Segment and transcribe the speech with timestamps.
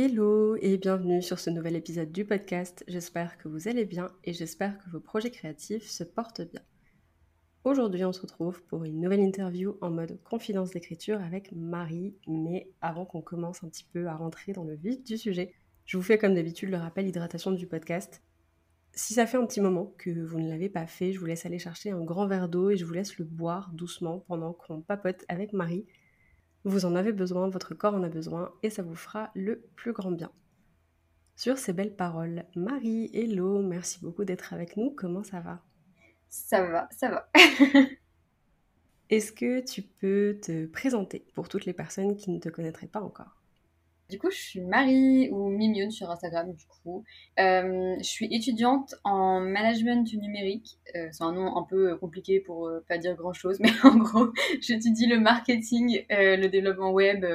[0.00, 2.84] Hello et bienvenue sur ce nouvel épisode du podcast.
[2.86, 6.60] J'espère que vous allez bien et j'espère que vos projets créatifs se portent bien.
[7.64, 12.14] Aujourd'hui, on se retrouve pour une nouvelle interview en mode confidence d'écriture avec Marie.
[12.28, 15.52] Mais avant qu'on commence un petit peu à rentrer dans le vif du sujet,
[15.84, 18.22] je vous fais comme d'habitude le rappel hydratation du podcast.
[18.92, 21.44] Si ça fait un petit moment que vous ne l'avez pas fait, je vous laisse
[21.44, 24.80] aller chercher un grand verre d'eau et je vous laisse le boire doucement pendant qu'on
[24.80, 25.86] papote avec Marie
[26.68, 29.92] vous en avez besoin, votre corps en a besoin, et ça vous fera le plus
[29.92, 30.30] grand bien.
[31.34, 34.90] Sur ces belles paroles, Marie, hello, merci beaucoup d'être avec nous.
[34.90, 35.62] Comment ça va?
[36.28, 37.30] Ça va, ça va.
[39.08, 43.00] Est-ce que tu peux te présenter pour toutes les personnes qui ne te connaîtraient pas
[43.00, 43.37] encore?
[44.08, 47.04] Du coup, je suis Marie ou Mimion sur Instagram, du coup.
[47.38, 50.78] Euh, je suis étudiante en management numérique.
[50.96, 53.96] Euh, c'est un nom un peu compliqué pour euh, pas dire grand chose, mais en
[53.96, 54.28] gros,
[54.60, 57.26] j'étudie le marketing, le développement web,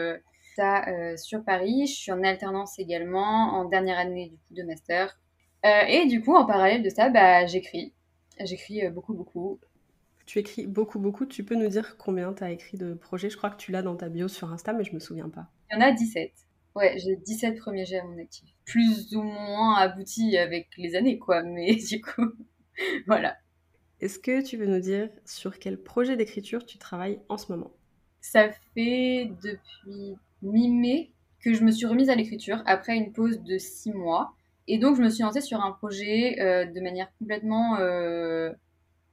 [0.56, 0.86] ça
[1.18, 1.86] sur Paris.
[1.88, 5.20] Je suis en alternance également, en dernière année du coup de master.
[5.64, 7.94] et du coup, en parallèle de ça, bah, j'écris.
[8.40, 9.60] J'écris beaucoup, beaucoup.
[10.26, 11.26] Tu écris beaucoup, beaucoup.
[11.28, 13.30] Tu peux nous dire combien tu as écrit de projets?
[13.30, 15.48] Je crois que tu l'as dans ta bio sur Insta, mais je me souviens pas.
[15.70, 16.32] Il y en a 17.
[16.76, 18.50] Ouais, j'ai 17 premiers jets à mon actif.
[18.66, 21.44] Plus ou moins abouti avec les années, quoi.
[21.44, 22.32] Mais du coup,
[23.08, 23.38] voilà.
[24.02, 27.72] Est-ce que tu veux nous dire sur quel projet d'écriture tu travailles en ce moment?
[28.22, 33.58] Ça fait depuis mi-mai que je me suis remise à l'écriture après une pause de
[33.58, 34.34] 6 mois.
[34.68, 38.52] Et donc, je me suis lancée sur un projet euh, de manière complètement euh,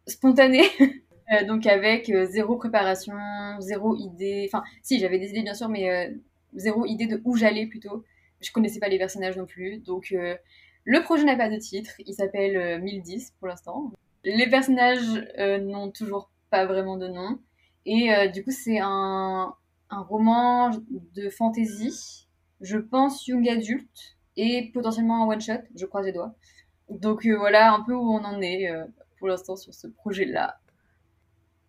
[0.06, 0.64] spontanée.
[1.32, 3.14] Euh, donc, avec zéro préparation,
[3.60, 4.50] zéro idée.
[4.52, 6.12] Enfin, si, j'avais des idées, bien sûr, mais
[6.54, 8.04] zéro idée de où j'allais plutôt.
[8.40, 9.78] Je connaissais pas les personnages non plus.
[9.78, 10.36] Donc euh,
[10.84, 13.92] le projet n'a pas de titre, il s'appelle 1010 euh, pour l'instant.
[14.24, 17.38] Les personnages euh, n'ont toujours pas vraiment de nom.
[17.86, 19.54] Et du coup c'est un,
[19.88, 22.28] un roman de fantasy,
[22.60, 26.34] je pense young adulte, et potentiellement un one-shot, je croise les doigts.
[26.90, 28.70] Donc voilà un peu où on en est
[29.18, 30.60] pour l'instant sur ce projet-là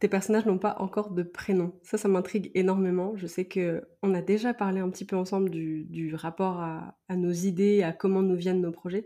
[0.01, 1.79] tes personnages n'ont pas encore de prénom.
[1.83, 3.15] Ça, ça m'intrigue énormément.
[3.17, 7.31] Je sais que on a déjà parlé un petit peu ensemble du, rapport à, nos
[7.31, 9.05] idées, à comment nous viennent nos projets.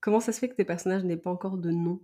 [0.00, 2.00] Comment ça se fait que tes personnages n'aient pas encore de nom?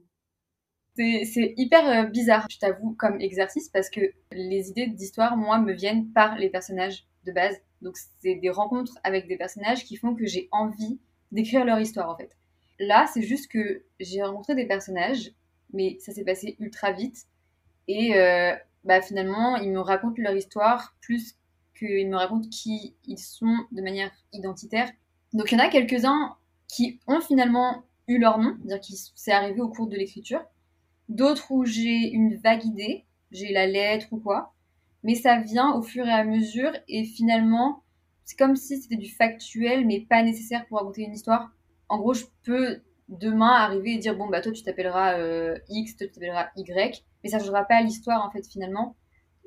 [0.95, 4.01] C'est hyper euh, bizarre, je t'avoue, comme exercice, parce que
[4.31, 7.57] les idées d'histoire, moi, me viennent par les personnages de base.
[7.83, 11.01] Donc, c'est des rencontres avec des personnages qui font que j'ai envie
[11.33, 12.31] d'écrire leur histoire, en fait.
[12.79, 15.33] Là, c'est juste que j'ai rencontré des personnages,
[15.73, 17.27] mais ça s'est passé ultra vite
[17.89, 18.55] et euh,
[18.85, 21.35] bah, finalement, ils me racontent leur histoire plus
[21.77, 24.91] qu'ils me racontent qui ils sont de manière identitaire.
[25.33, 26.37] Donc il y en a quelques-uns
[26.69, 30.43] qui ont finalement eu leur nom, c'est-à-dire qui c'est arrivé au cours de l'écriture.
[31.09, 34.55] D'autres où j'ai une vague idée, j'ai la lettre ou quoi.
[35.03, 37.83] Mais ça vient au fur et à mesure et finalement,
[38.25, 41.51] c'est comme si c'était du factuel mais pas nécessaire pour raconter une histoire.
[41.89, 45.97] En gros, je peux demain arriver et dire bon bah toi tu t'appelleras euh, X,
[45.97, 48.97] toi tu t'appelleras Y mais ça ne changera pas l'histoire en fait finalement.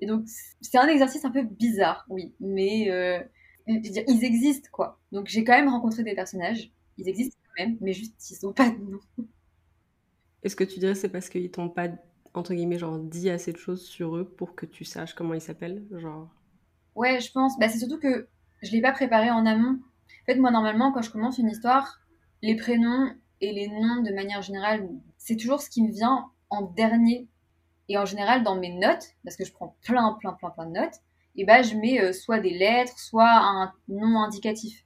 [0.01, 0.23] Et donc
[0.61, 3.19] c'est un exercice un peu bizarre, oui, mais euh,
[3.67, 4.99] ils existent quoi.
[5.11, 8.53] Donc j'ai quand même rencontré des personnages, ils existent quand même, mais juste ils n'ont
[8.53, 8.99] pas de nom.
[10.43, 11.89] Est-ce que tu dirais c'est parce qu'ils t'ont pas
[12.33, 15.41] entre guillemets genre dit assez de choses sur eux pour que tu saches comment ils
[15.41, 16.29] s'appellent, genre?
[16.95, 17.57] Ouais, je pense.
[17.59, 18.27] Bah, c'est surtout que
[18.61, 19.79] je l'ai pas préparé en amont.
[20.23, 21.99] En fait, moi normalement quand je commence une histoire,
[22.41, 26.63] les prénoms et les noms de manière générale, c'est toujours ce qui me vient en
[26.63, 27.27] dernier
[27.89, 30.71] et en général, dans mes notes, parce que je prends plein, plein, plein, plein de
[30.73, 31.01] notes,
[31.35, 34.85] et ben je mets euh, soit des lettres, soit un nom indicatif.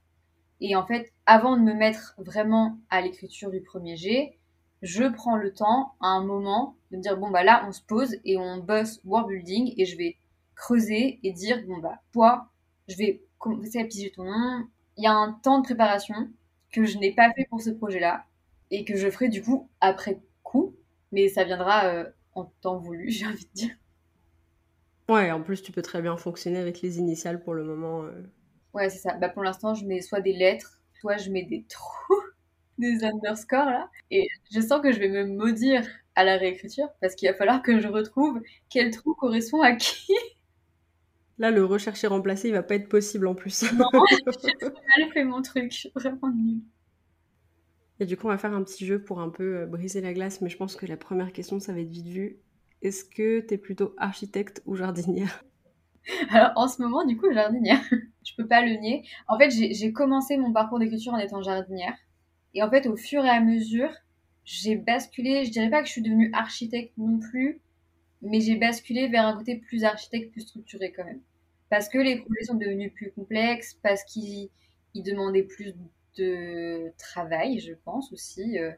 [0.60, 4.38] Et en fait, avant de me mettre vraiment à l'écriture du premier G,
[4.80, 7.82] je prends le temps, à un moment, de me dire bon bah là, on se
[7.82, 10.16] pose et on bosse word building et je vais
[10.54, 12.48] creuser et dire bon bah toi,
[12.88, 14.66] je vais commencer à piger ton nom.
[14.96, 16.30] Il y a un temps de préparation
[16.72, 18.24] que je n'ai pas fait pour ce projet-là
[18.74, 20.74] et que je ferai du coup après coup,
[21.12, 23.76] mais ça viendra euh, en temps voulu, j'ai envie de dire.
[25.08, 28.02] Ouais, en plus, tu peux très bien fonctionner avec les initiales pour le moment.
[28.02, 28.22] Euh.
[28.72, 29.14] Ouais, c'est ça.
[29.14, 32.22] Bah, pour l'instant, je mets soit des lettres, soit je mets des trous,
[32.78, 33.90] des underscores là.
[34.10, 35.86] Et je sens que je vais me maudire
[36.16, 38.40] à la réécriture parce qu'il va falloir que je retrouve
[38.70, 40.12] quel trou correspond à qui.
[41.38, 43.64] Là, le rechercher remplacer, il va pas être possible en plus.
[43.72, 46.62] Non, j'ai mal fait mon truc, je suis vraiment nulle.
[48.00, 50.12] Et du coup, on va faire un petit jeu pour un peu euh, briser la
[50.12, 52.38] glace, mais je pense que la première question, ça va être vite vu.
[52.82, 55.44] Est-ce que tu es plutôt architecte ou jardinière?
[56.30, 57.80] Alors, en ce moment, du coup, jardinière.
[58.24, 59.04] je peux pas le nier.
[59.28, 61.96] En fait, j'ai commencé mon parcours d'écriture en étant jardinière.
[62.52, 63.90] Et en fait, au fur et à mesure,
[64.44, 67.60] j'ai basculé, je dirais pas que je suis devenue architecte non plus,
[68.22, 71.20] mais j'ai basculé vers un côté plus architecte, plus structuré quand même.
[71.70, 74.50] Parce que les projets sont devenus plus complexes, parce qu'ils
[74.94, 75.74] demandaient plus
[76.16, 78.58] de travail, je pense aussi.
[78.58, 78.72] Euh,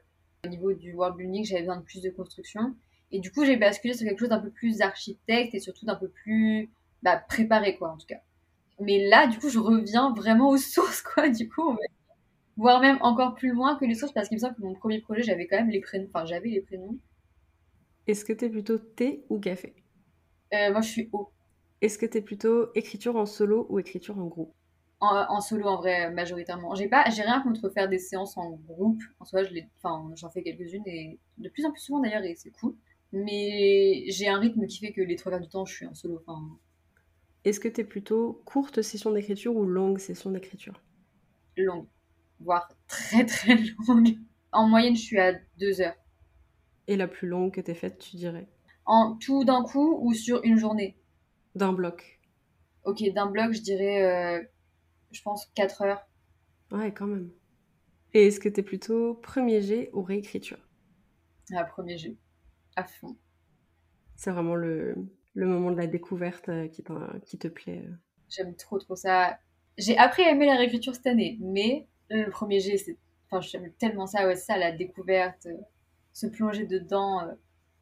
[0.45, 2.75] au niveau du world building, j'avais besoin de plus de construction.
[3.13, 5.95] Et du coup, j'ai basculé sur quelque chose d'un peu plus architecte et surtout d'un
[5.97, 6.71] peu plus
[7.03, 8.21] bah, préparé, quoi, en tout cas.
[8.81, 11.79] Mais là, du coup, je reviens vraiment aux sources, quoi, du coup, va
[12.57, 15.01] voire même encore plus loin que les sources, parce qu'il me semble que mon premier
[15.01, 16.99] projet, j'avais quand même les prénoms, enfin, j'avais les prénoms.
[18.09, 19.77] Est-ce que t'es plutôt thé ou café?
[20.53, 21.33] Euh, Moi, je suis eau.
[21.81, 24.55] Est-ce que t'es plutôt écriture en solo ou écriture en groupe?
[25.01, 26.75] En, solo, en vrai, majoritairement.
[26.75, 29.03] J'ai pas, j'ai rien contre faire des séances en groupe.
[29.21, 32.35] En soi, je enfin, j'en fais quelques-unes et de plus en plus souvent d'ailleurs, et
[32.35, 32.75] c'est cool.
[33.13, 35.95] Mais j'ai un rythme qui fait que les trois quarts du temps, je suis en
[35.95, 36.23] solo.
[36.27, 36.59] Enfin,
[37.45, 40.83] est-ce que tu es plutôt courte session d'écriture ou longue session d'écriture?
[41.57, 41.87] Longue,
[42.41, 43.57] voire très très
[43.89, 44.19] longue.
[44.53, 45.97] En moyenne, je suis à deux heures.
[46.89, 48.49] Et la plus longue que tu faite, tu dirais?
[48.85, 50.97] En tout d'un coup ou sur une journée?
[51.55, 52.21] D'un bloc.
[52.85, 54.45] Ok, d'un bloc, je dirais, euh,
[55.17, 56.07] je pense, quatre heures.
[56.71, 57.33] Ouais, quand même.
[58.15, 60.59] Et est-ce que tu es plutôt premier jet ou réécriture?
[61.53, 62.17] Ah, premier jet,
[62.77, 63.17] à fond.
[64.17, 64.97] C'est vraiment le,
[65.35, 66.83] le moment de la découverte euh, qui,
[67.25, 67.95] qui te plaît euh.
[68.29, 69.39] J'aime trop, trop ça.
[69.79, 72.97] J'ai appris à aimer la réécriture cette année, mais le premier G, c'est.
[73.31, 75.57] Enfin, j'aime tellement ça, ouais, ça, la découverte, euh,
[76.13, 77.19] se plonger dedans.
[77.23, 77.35] Enfin,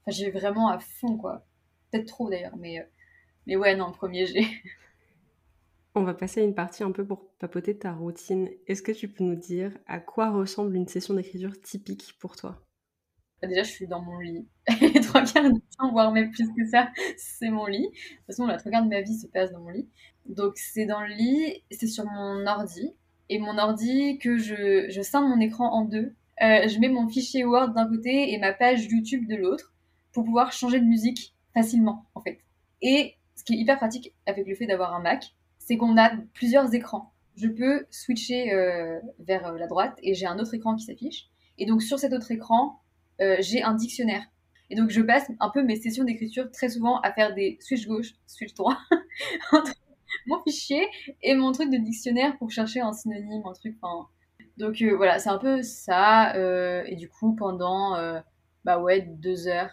[0.08, 1.44] j'ai vraiment à fond, quoi.
[1.90, 2.88] Peut-être trop d'ailleurs, mais,
[3.46, 4.46] mais ouais, non, premier G.
[5.96, 8.48] On va passer à une partie un peu pour papoter ta routine.
[8.66, 12.60] Est-ce que tu peux nous dire à quoi ressemble une session d'écriture typique pour toi?
[13.40, 14.48] Bah, déjà, je suis dans mon lit.
[14.80, 17.86] les trois quarts du temps, voire même plus que ça, c'est mon lit.
[17.86, 19.88] De toute façon, la trois quarts de ma vie se passe dans mon lit.
[20.26, 22.92] Donc, c'est dans le lit, c'est sur mon ordi.
[23.28, 26.12] Et mon ordi, que je, je scinde mon écran en deux.
[26.42, 29.72] Euh, je mets mon fichier Word d'un côté et ma page YouTube de l'autre
[30.10, 32.40] pour pouvoir changer de musique facilement, en fait.
[32.82, 36.10] Et ce qui est hyper pratique avec le fait d'avoir un Mac, c'est qu'on a
[36.34, 37.12] plusieurs écrans.
[37.36, 41.28] Je peux switcher euh, vers la droite et j'ai un autre écran qui s'affiche.
[41.58, 42.80] Et donc sur cet autre écran,
[43.20, 44.22] euh, j'ai un dictionnaire.
[44.70, 47.86] Et donc, je passe un peu mes sessions d'écriture très souvent à faire des switch
[47.86, 48.78] gauche, switch droit
[49.52, 49.72] entre
[50.26, 50.88] mon fichier
[51.22, 53.76] et mon truc de dictionnaire pour chercher un synonyme, un truc.
[54.56, 56.34] Donc euh, voilà, c'est un peu ça.
[56.34, 57.96] Euh, et du coup, pendant
[58.64, 59.70] bah ouais deux heures.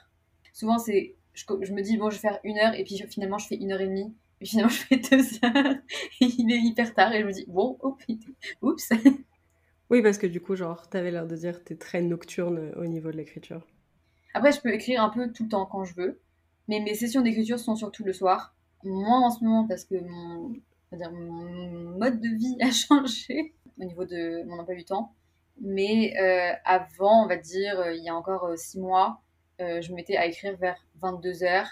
[0.54, 3.48] Souvent, c'est je, me dis bon, je vais faire une heure et puis finalement, je
[3.48, 4.14] fais une heure et demie.
[4.42, 5.76] Et finalement, je fais deux heures.
[6.20, 7.78] et il est hyper tard et je me dis bon,
[8.62, 8.90] oups.
[9.90, 12.82] Oui, parce que du coup, genre, t'avais l'air de dire que t'es très nocturne euh,
[12.82, 13.68] au niveau de l'écriture.
[14.34, 16.22] Après, je peux écrire un peu tout le temps quand je veux,
[16.70, 18.56] mais mes sessions d'écriture sont surtout le soir.
[18.84, 20.56] Moins en ce moment parce que mon,
[20.94, 25.14] dire, mon mode de vie a changé au niveau de mon emploi du temps.
[25.60, 29.22] Mais euh, avant, on va dire, euh, il y a encore six mois,
[29.60, 31.68] je me mettais à écrire vers 22h.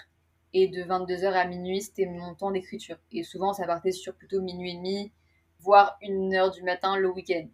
[0.52, 2.96] Et de 22h à minuit, c'était mon temps d'écriture.
[3.12, 5.12] Et souvent, ça partait sur plutôt minuit et demi,
[5.60, 7.46] voire une heure du matin le week-end.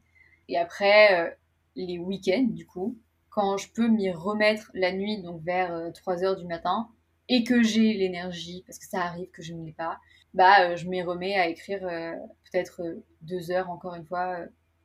[0.48, 1.30] Et après, euh,
[1.74, 2.98] les week-ends, du coup,
[3.28, 6.88] quand je peux m'y remettre la nuit, donc vers 3 euh, heures du matin,
[7.28, 9.98] et que j'ai l'énergie, parce que ça arrive que je ne l'ai pas,
[10.32, 12.82] bah, euh, je m'y remets à écrire peut-être
[13.22, 14.38] 2 heures, encore une fois,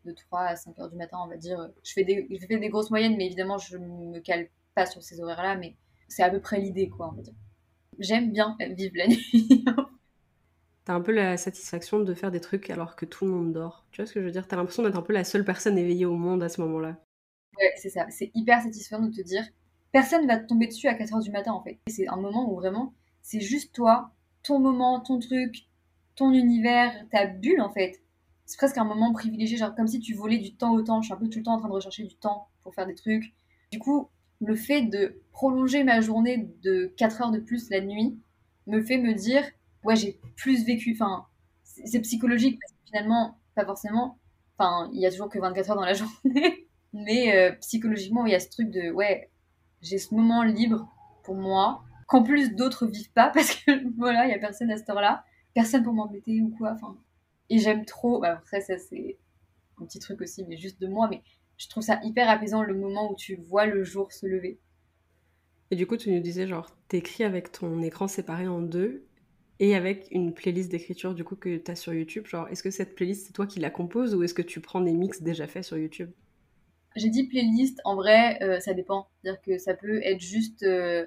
[0.06, 1.70] de 3 à 5 heures du matin, on va dire.
[1.84, 4.86] Je fais des, je fais des grosses moyennes, mais évidemment, je ne me cale pas
[4.86, 5.76] sur ces horaires-là, mais
[6.08, 7.34] c'est à peu près l'idée, quoi, on va dire.
[8.00, 9.64] J'aime bien vivre la nuit.
[10.84, 13.88] T'as un peu la satisfaction de faire des trucs alors que tout le monde dort.
[13.92, 14.48] Tu vois ce que je veux dire?
[14.48, 16.98] T'as l'impression d'être un peu la seule personne éveillée au monde à ce moment-là.
[17.58, 18.06] Ouais, c'est ça.
[18.10, 19.44] C'est hyper satisfaisant de te dire
[19.92, 21.80] personne va te tomber dessus à 4h du matin en fait.
[21.88, 24.12] C'est un moment où vraiment c'est juste toi,
[24.44, 25.68] ton moment, ton truc,
[26.16, 28.02] ton univers, ta bulle en fait.
[28.46, 31.02] C'est presque un moment privilégié, genre comme si tu volais du temps au temps.
[31.02, 32.88] Je suis un peu tout le temps en train de rechercher du temps pour faire
[32.88, 33.34] des trucs.
[33.72, 34.10] Du coup,
[34.42, 38.20] le fait de prolonger ma journée de 4 heures de plus la nuit
[38.68, 39.44] me fait me dire
[39.84, 40.94] ouais, j'ai plus vécu.
[40.94, 41.26] Enfin,
[41.64, 44.18] c'est psychologique parce que finalement, pas forcément.
[44.58, 45.94] Enfin, il y a toujours que 24 heures dans la
[46.24, 46.68] journée.
[46.94, 49.30] Mais euh, psychologiquement, il y a ce truc de ouais,
[49.82, 50.90] j'ai ce moment libre
[51.24, 54.78] pour moi, qu'en plus d'autres vivent pas parce que voilà, il y a personne à
[54.78, 56.74] cette heure-là, personne pour m'embêter ou quoi.
[56.74, 56.98] Enfin,
[57.50, 58.20] et j'aime trop.
[58.20, 59.18] Bah, après, ça c'est
[59.80, 61.08] un petit truc aussi, mais juste de moi.
[61.10, 61.22] Mais
[61.62, 64.60] je trouve ça hyper apaisant le moment où tu vois le jour se lever.
[65.72, 69.08] Et du coup, tu nous disais genre, t'écris avec ton écran séparé en deux
[69.60, 72.28] et avec une playlist d'écriture du coup que tu as sur YouTube.
[72.28, 74.82] Genre, est-ce que cette playlist, c'est toi qui la composes ou est-ce que tu prends
[74.82, 76.12] des mix déjà faits sur YouTube?
[76.96, 79.08] J'ai dit playlist, en vrai, euh, ça dépend.
[79.22, 80.64] C'est-à-dire que ça peut être juste.
[80.64, 81.06] euh,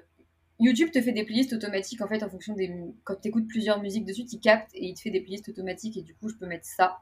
[0.59, 2.71] YouTube te fait des playlists automatiques en fait en fonction des.
[3.05, 5.97] Quand tu écoutes plusieurs musiques dessus, tu captes et il te fait des playlists automatiques
[5.97, 6.99] et du coup, je peux mettre ça.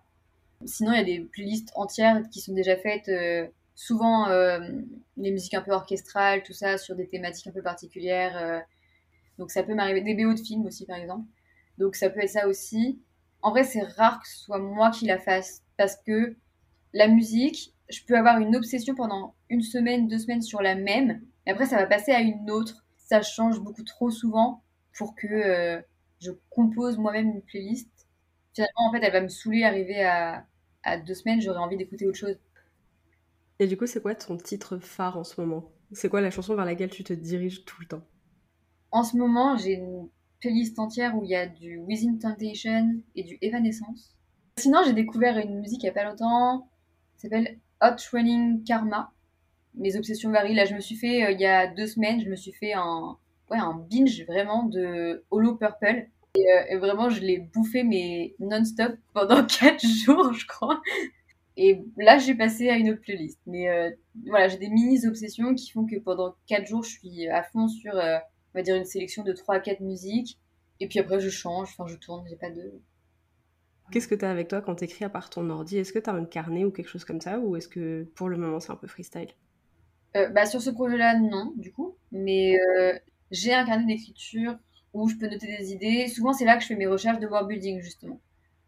[0.65, 3.09] Sinon, il y a des playlists entières qui sont déjà faites.
[3.09, 4.59] euh, souvent, euh,
[5.17, 8.37] les musiques un peu orchestrales, tout ça, sur des thématiques un peu particulières.
[8.37, 8.59] euh,
[9.39, 10.01] donc, ça peut m'arriver.
[10.01, 11.27] Des BO de films aussi, par exemple.
[11.77, 13.01] Donc, ça peut être ça aussi.
[13.41, 16.35] En vrai, c'est rare que ce soit moi qui la fasse parce que
[16.93, 21.21] la musique, je peux avoir une obsession pendant une semaine, deux semaines sur la même,
[21.45, 22.85] et après ça va passer à une autre.
[22.97, 24.63] Ça change beaucoup trop souvent
[24.97, 25.83] pour que
[26.21, 27.89] je compose moi-même une playlist.
[28.53, 30.45] Finalement, en fait, elle va me saouler arriver à,
[30.83, 32.37] à deux semaines, j'aurais envie d'écouter autre chose.
[33.59, 35.71] Et du coup, c'est quoi ton titre phare en ce moment?
[35.91, 38.03] C'est quoi la chanson vers laquelle tu te diriges tout le temps?
[38.91, 40.09] En ce moment, j'ai une
[40.39, 44.15] playlist entière où il y a du Within Temptation et du Evanescence.
[44.57, 46.69] Sinon, j'ai découvert une musique il y a pas longtemps,
[47.17, 49.11] ça s'appelle Hot Running Karma.
[49.75, 50.53] Mes obsessions varient.
[50.53, 52.73] Là, je me suis fait, euh, il y a deux semaines, je me suis fait
[52.73, 53.17] un,
[53.49, 56.07] ouais, un binge vraiment de Hollow Purple.
[56.35, 60.81] Et, euh, et vraiment, je l'ai bouffé, mais non-stop pendant quatre jours, je crois.
[61.57, 63.39] Et là, j'ai passé à une autre playlist.
[63.45, 63.91] Mais euh,
[64.25, 67.95] voilà, j'ai des mini-obsessions qui font que pendant quatre jours, je suis à fond sur,
[67.95, 68.17] euh,
[68.53, 70.39] on va dire, une sélection de 3 à 4 musiques.
[70.79, 72.81] Et puis après, je change, enfin, je tourne, j'ai pas de...
[73.91, 75.77] Qu'est-ce que tu as avec toi quand tu écris à part ton ordi?
[75.77, 78.27] Est-ce que tu as un carnet ou quelque chose comme ça Ou est-ce que pour
[78.27, 79.29] le moment c'est un peu freestyle?
[80.15, 81.95] Euh, bah, sur ce projet-là, non, du coup.
[82.11, 82.57] Mais
[83.29, 84.57] j'ai un carnet d'écriture
[84.93, 86.07] où je peux noter des idées.
[86.07, 88.19] Souvent, c'est là que je fais mes recherches de world building, justement.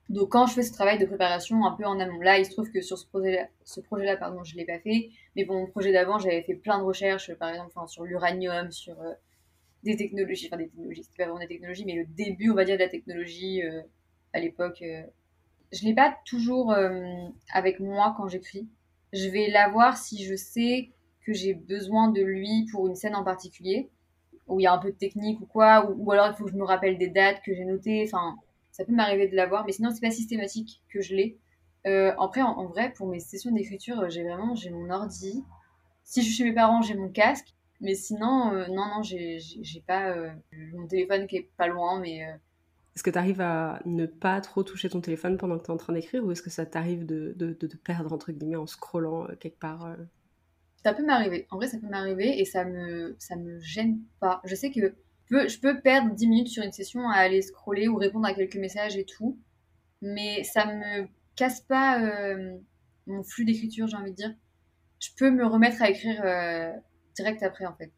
[0.09, 2.51] Donc, quand je fais ce travail de préparation un peu en amont, là, il se
[2.51, 5.09] trouve que sur ce projet-là, pardon, je l'ai pas fait.
[5.35, 8.99] Mais bon, mon projet d'avant, j'avais fait plein de recherches, par exemple, sur l'uranium, sur
[9.01, 9.13] euh,
[9.83, 12.65] des technologies, enfin des technologies, c'était pas vraiment des technologies, mais le début, on va
[12.65, 13.81] dire, de la technologie euh,
[14.33, 14.81] à l'époque.
[14.81, 15.03] euh.
[15.71, 16.73] Je l'ai pas toujours
[17.51, 18.67] avec moi quand j'écris.
[19.11, 20.91] Je vais l'avoir si je sais
[21.25, 23.89] que j'ai besoin de lui pour une scène en particulier,
[24.47, 26.51] où il y a un peu de technique ou quoi, ou, alors il faut que
[26.51, 28.03] je me rappelle des dates que j'ai notées.
[28.07, 28.37] Enfin,
[28.71, 31.37] ça peut m'arriver de l'avoir, mais sinon c'est pas systématique que je l'ai.
[31.87, 35.43] Euh, après, en, vrai, pour mes sessions d'écriture, j'ai vraiment j'ai mon ordi.
[36.03, 37.53] Si je suis chez mes parents, j'ai mon casque.
[37.81, 39.39] Mais sinon, euh, non, non, j'ai
[39.85, 40.29] pas euh,
[40.73, 42.19] mon téléphone qui est pas loin, mais
[42.95, 45.73] Est-ce que tu arrives à ne pas trop toucher ton téléphone pendant que tu es
[45.73, 48.55] en train d'écrire Ou est-ce que ça t'arrive de, de, de te perdre entre guillemets
[48.55, 49.95] en scrollant quelque part
[50.85, 51.47] Ça peut m'arriver.
[51.49, 54.39] En vrai, ça peut m'arriver et ça me, ça me gêne pas.
[54.43, 54.93] Je sais que
[55.31, 58.57] je peux, perdre 10 minutes sur une session à aller scroller ou répondre à quelques
[58.57, 59.39] messages et tout,
[60.03, 62.55] mais ça me casse pas euh,
[63.07, 64.35] mon flux d'écriture, j'ai envie de dire.
[64.99, 66.71] Je peux me remettre à écrire euh,
[67.15, 67.91] direct après, en fait.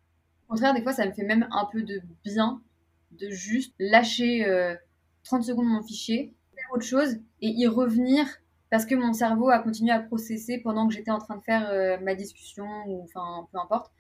[0.48, 2.62] Au contraire, des fois, ça me fait même un peu de bien
[3.12, 4.78] de juste lâcher euh,
[5.26, 8.28] 30 secondes mon fichier, faire autre chose et y revenir
[8.70, 11.70] parce que mon cerveau a continué à processer pendant que j'étais en train de faire
[11.70, 13.92] euh, ma discussion ou enfin peu importe.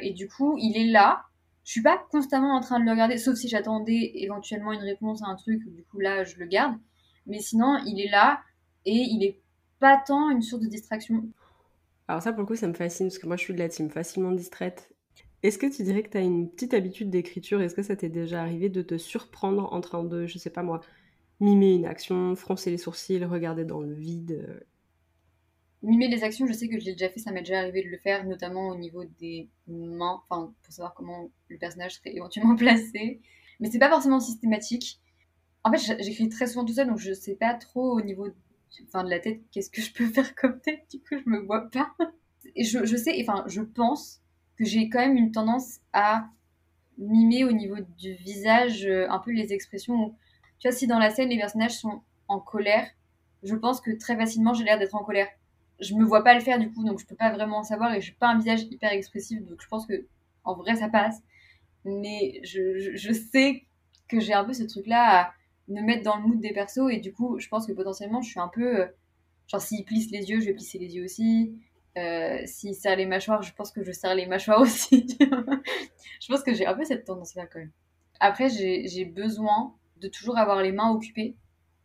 [0.00, 1.22] Et du coup, il est là.
[1.64, 5.22] Je suis pas constamment en train de le regarder, sauf si j'attendais éventuellement une réponse
[5.22, 5.62] à un truc.
[5.74, 6.76] Du coup, là, je le garde.
[7.26, 8.40] Mais sinon, il est là
[8.84, 9.40] et il est
[9.80, 11.24] pas tant une source de distraction.
[12.08, 13.68] Alors ça pour le coup ça me fascine parce que moi je suis de la
[13.68, 14.92] team facilement distraite.
[15.42, 17.60] Est-ce que tu dirais que tu as une petite habitude d'écriture?
[17.60, 20.62] Est-ce que ça t'est déjà arrivé de te surprendre en train de, je sais pas
[20.62, 20.80] moi,
[21.40, 24.60] mimer une action, froncer les sourcils, regarder dans le vide euh
[25.82, 27.88] Mimer les actions, je sais que je l'ai déjà fait, ça m'est déjà arrivé de
[27.88, 33.20] le faire, notamment au niveau des mains, pour savoir comment le personnage serait éventuellement placé.
[33.60, 35.00] Mais c'est pas forcément systématique.
[35.64, 38.28] En fait, j'écris très souvent tout seul, donc je sais pas trop au niveau
[38.88, 40.86] enfin, de la tête qu'est-ce que je peux faire comme tête.
[40.90, 41.92] Du coup, je me vois pas.
[42.54, 44.22] Et je, je sais, enfin, je pense
[44.56, 46.28] que j'ai quand même une tendance à
[46.98, 50.14] mimer au niveau du visage euh, un peu les expressions.
[50.58, 52.86] Tu vois, si dans la scène les personnages sont en colère,
[53.42, 55.28] je pense que très facilement j'ai l'air d'être en colère
[55.80, 58.00] je me vois pas le faire du coup, donc je peux pas vraiment savoir et
[58.00, 60.06] j'ai pas un visage hyper expressif, donc je pense que
[60.44, 61.20] en vrai ça passe.
[61.84, 63.64] Mais je, je, sais
[64.08, 65.34] que j'ai un peu ce truc-là à
[65.68, 68.30] me mettre dans le mood des persos et du coup je pense que potentiellement je
[68.30, 68.86] suis un peu euh,
[69.46, 71.54] genre s'ils plissent les yeux, je vais plisser les yeux aussi.
[71.96, 75.06] Euh, s'ils serrent les mâchoires, je pense que je serre les mâchoires aussi.
[75.20, 77.72] je pense que j'ai un peu cette tendance-là quand même.
[78.18, 81.36] Après j'ai besoin de toujours avoir les mains occupées.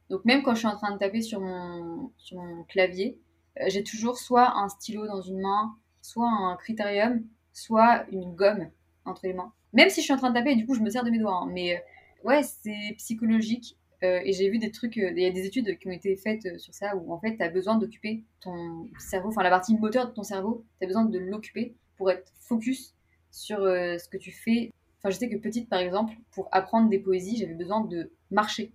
[0.09, 3.17] Donc même quand je suis en train de taper sur mon, sur mon clavier,
[3.59, 8.69] euh, j'ai toujours soit un stylo dans une main, soit un critérium, soit une gomme
[9.05, 9.53] entre les mains.
[9.73, 11.19] Même si je suis en train de taper, du coup, je me sers de mes
[11.19, 11.41] doigts.
[11.43, 11.49] hein.
[11.51, 11.79] Mais euh,
[12.27, 13.77] ouais, c'est psychologique.
[14.03, 16.59] Euh, et j'ai vu des trucs, il y a des études qui ont été faites
[16.59, 20.07] sur ça, où en fait, tu as besoin d'occuper ton cerveau, enfin la partie moteur
[20.07, 22.95] de ton cerveau, tu as besoin de l'occuper pour être focus
[23.29, 24.71] sur ce que tu fais.
[25.03, 28.73] Enfin, je sais que petite, par exemple, pour apprendre des poésies, j'avais besoin de marcher.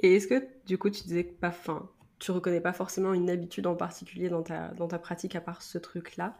[0.00, 3.28] Et est-ce que du coup tu disais que pas fin tu reconnais pas forcément une
[3.28, 6.34] habitude en particulier dans ta, dans ta pratique à part ce truc-là?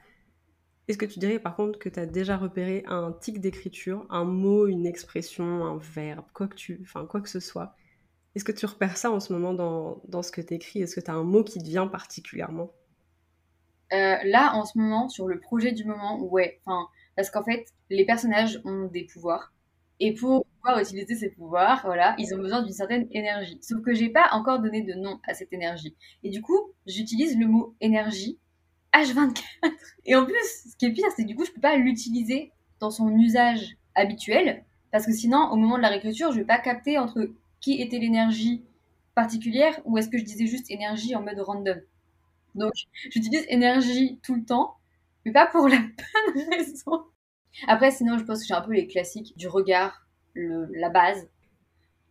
[0.88, 4.24] Est-ce que tu dirais par contre que tu as déjà repéré un tic d'écriture, un
[4.24, 7.76] mot, une expression, un verbe, quoi que, tu, enfin, quoi que ce soit?
[8.36, 10.96] Est-ce que tu repères ça en ce moment dans, dans ce que tu écris Est-ce
[10.96, 12.72] que tu as un mot qui te vient particulièrement?
[13.92, 16.60] Euh, Là, en ce moment, sur le projet du moment, ouais.
[16.64, 19.52] Enfin, parce qu'en fait, les personnages ont des pouvoirs.
[19.98, 23.58] Et pour pouvoir utiliser ces pouvoirs, voilà, ils ont besoin d'une certaine énergie.
[23.62, 25.96] Sauf que j'ai pas encore donné de nom à cette énergie.
[26.22, 28.38] Et du coup, j'utilise le mot énergie
[28.92, 29.42] H24.
[30.04, 30.34] Et en plus,
[30.70, 33.76] ce qui est pire, c'est que du coup, je peux pas l'utiliser dans son usage
[33.94, 37.30] habituel, parce que sinon, au moment de la réécriture, je vais pas capter entre
[37.60, 38.62] qui était l'énergie
[39.14, 41.80] particulière ou est-ce que je disais juste énergie en mode random.
[42.54, 42.72] Donc,
[43.10, 44.75] j'utilise énergie tout le temps,
[45.26, 45.78] mais pas pour la
[46.34, 47.04] bonne raison.
[47.66, 51.28] Après, sinon, je pense que j'ai un peu les classiques du regard, le, la base.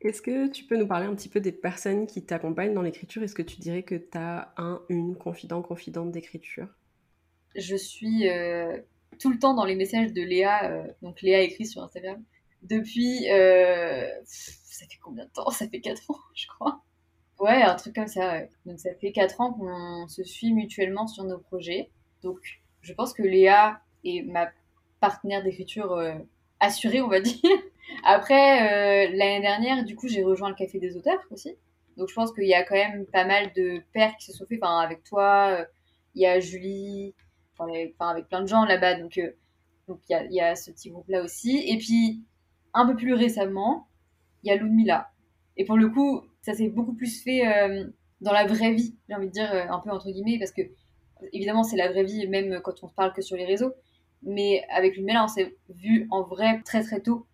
[0.01, 3.23] Est-ce que tu peux nous parler un petit peu des personnes qui t'accompagnent dans l'écriture?
[3.23, 6.67] Est-ce que tu dirais que tu as un, une confident, confidente d'écriture?
[7.55, 8.77] Je suis euh,
[9.17, 12.21] tout le temps dans les messages de Léa, euh, donc Léa écrit sur Instagram,
[12.63, 13.31] depuis.
[13.31, 15.49] Euh, ça fait combien de temps?
[15.51, 16.83] Ça fait 4 ans, je crois.
[17.39, 18.33] Ouais, un truc comme ça.
[18.33, 18.49] Ouais.
[18.65, 21.89] Donc ça fait 4 ans qu'on se suit mutuellement sur nos projets.
[22.21, 22.39] Donc
[22.85, 24.49] je pense que Léa est ma
[24.99, 25.99] partenaire d'écriture
[26.59, 27.39] assurée, on va dire.
[28.03, 31.55] Après, euh, l'année dernière, du coup, j'ai rejoint le Café des auteurs aussi.
[31.97, 34.45] Donc, je pense qu'il y a quand même pas mal de pairs qui se sont
[34.45, 34.59] faits.
[34.61, 35.65] Enfin, avec toi, euh,
[36.13, 37.13] il y a Julie,
[37.57, 37.71] enfin,
[38.09, 38.99] avec plein de gens là-bas.
[38.99, 39.31] Donc, euh,
[39.87, 41.63] donc il y, a, y a ce petit groupe-là aussi.
[41.67, 42.23] Et puis,
[42.73, 43.87] un peu plus récemment,
[44.43, 45.09] il y a Ludmilla.
[45.57, 47.43] Et pour le coup, ça s'est beaucoup plus fait
[48.19, 50.61] dans la vraie vie, j'ai envie de dire, un peu entre guillemets, parce que
[51.33, 53.73] évidemment, c'est la vraie vie, même quand on parle que sur les réseaux.
[54.23, 57.27] Mais avec Ludmilla, on s'est vu en vrai très très tôt.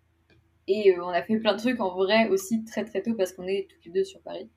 [0.68, 3.32] Et euh, on a fait plein de trucs en vrai aussi très très tôt parce
[3.32, 4.48] qu'on est toutes les deux sur Paris.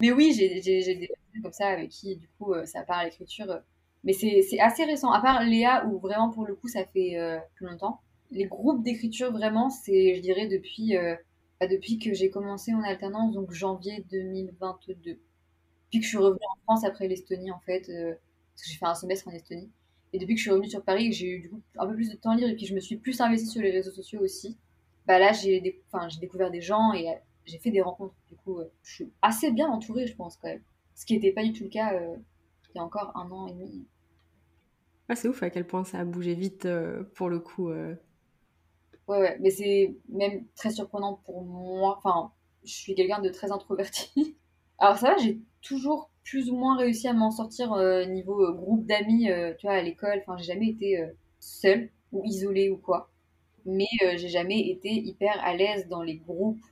[0.00, 3.04] Mais oui, j'ai des personnes comme ça avec qui du coup euh, ça part à
[3.04, 3.60] l'écriture.
[4.04, 7.38] Mais c'est assez récent, à part Léa où vraiment pour le coup ça fait euh,
[7.54, 8.00] plus longtemps.
[8.30, 10.94] Les groupes d'écriture vraiment c'est je dirais depuis,
[11.60, 14.94] bah, depuis que j'ai commencé mon alternance, donc janvier 2022.
[14.94, 15.18] Depuis
[15.98, 17.90] que je suis revenue en France après l'Estonie en fait,
[18.56, 19.70] parce que j'ai fait un semestre en Estonie.
[20.12, 22.10] Et depuis que je suis revenue sur Paris, j'ai eu du coup un peu plus
[22.10, 24.56] de temps libre et puis je me suis plus investie sur les réseaux sociaux aussi
[25.06, 25.60] bah là, j'ai
[26.20, 27.14] découvert des gens et euh,
[27.44, 28.14] j'ai fait des rencontres.
[28.28, 30.62] Du coup, euh, je suis assez bien entourée, je pense, quand même.
[30.94, 32.16] Ce qui n'était pas du tout le cas euh,
[32.70, 33.86] il y a encore un an et demi.
[35.08, 36.68] Ah, c'est ouf à quel point ça a bougé vite
[37.14, 37.70] pour le coup.
[37.70, 37.96] Ouais,
[39.06, 41.96] ouais, mais c'est même très surprenant pour moi.
[41.96, 42.32] Enfin,
[42.64, 44.36] je suis quelqu'un de très introverti.
[44.78, 47.76] Alors, ça va, j'ai toujours plus ou moins réussi à m'en sortir
[48.08, 50.22] niveau groupe d'amis, tu vois, à l'école.
[50.26, 51.02] Enfin, j'ai jamais été
[51.40, 53.10] seule ou isolée ou quoi
[53.66, 56.64] mais euh, j'ai jamais été hyper à l'aise dans les groupes.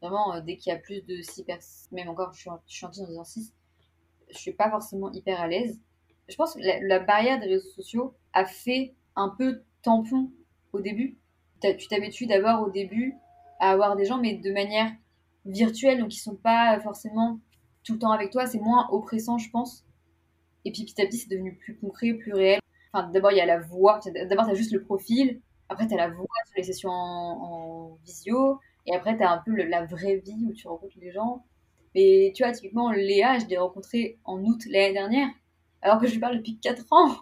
[0.00, 2.74] Vraiment, euh, dès qu'il y a plus de 6 personnes, même encore, je suis, je
[2.74, 3.52] suis en disant 6,
[4.30, 5.78] je suis pas forcément hyper à l'aise.
[6.28, 10.30] Je pense que la, barrière des réseaux sociaux a fait un peu tampon
[10.72, 11.18] au début.
[11.60, 13.16] Tu t'habitues d'abord au début
[13.58, 14.92] à avoir des gens, mais de manière
[15.44, 17.40] virtuelle, donc ils sont pas forcément
[17.84, 18.46] tout le temps avec toi.
[18.46, 19.84] C'est moins oppressant, je pense.
[20.64, 22.60] Et puis petit à petit, c'est devenu plus concret, plus réel.
[22.92, 24.00] Enfin, d'abord, il y a la voix.
[24.28, 25.40] D'abord, tu as juste le profil.
[25.68, 28.58] Après, tu as la voix sur les sessions en, visio.
[28.86, 31.44] Et après, tu as un peu la vraie vie où tu rencontres les gens.
[31.94, 35.28] Mais tu vois, typiquement, Léa, je l'ai rencontrée en août l'année dernière,
[35.82, 37.16] alors que je lui parle depuis 4 ans.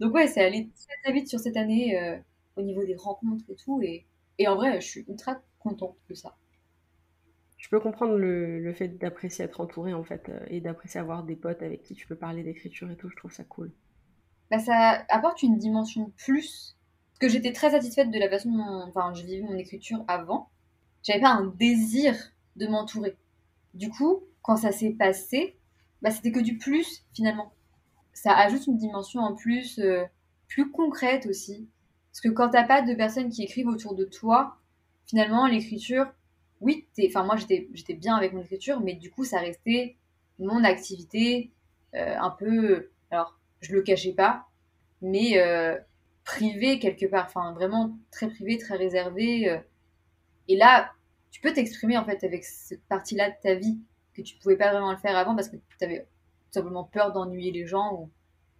[0.00, 0.68] Donc ouais, c'est allé
[1.04, 2.18] très vite sur cette année euh,
[2.56, 3.80] au niveau des rencontres et tout.
[3.82, 4.06] Et,
[4.38, 6.36] et, en vrai, je suis ultra contente de ça.
[7.62, 11.22] Je peux comprendre le, le fait d'apprécier être entouré en fait, euh, et d'apprécier avoir
[11.22, 13.08] des potes avec qui tu peux parler d'écriture et tout.
[13.08, 13.70] Je trouve ça cool.
[14.50, 16.76] Bah, ça apporte une dimension plus
[17.20, 20.50] que j'étais très satisfaite de la façon dont enfin, je vivais mon écriture avant.
[21.04, 22.16] J'avais pas un désir
[22.56, 23.16] de m'entourer.
[23.74, 25.56] Du coup, quand ça s'est passé,
[26.02, 27.52] bah, c'était que du plus finalement.
[28.12, 30.02] Ça ajoute une dimension en plus, euh,
[30.48, 31.68] plus concrète aussi.
[32.10, 34.56] Parce que quand t'as pas de personnes qui écrivent autour de toi,
[35.06, 36.12] finalement, l'écriture,
[36.62, 39.96] oui, enfin moi j'étais, bien avec mon écriture, mais du coup ça restait
[40.38, 41.50] mon activité,
[41.94, 44.46] euh, un peu, alors je le cachais pas,
[45.02, 45.76] mais euh,
[46.24, 49.50] privé quelque part, enfin vraiment très privé, très réservé.
[49.50, 49.58] Euh.
[50.48, 50.92] Et là,
[51.30, 53.80] tu peux t'exprimer en fait avec cette partie-là de ta vie
[54.14, 57.12] que tu pouvais pas vraiment le faire avant parce que tu avais tout simplement peur
[57.12, 58.08] d'ennuyer les gens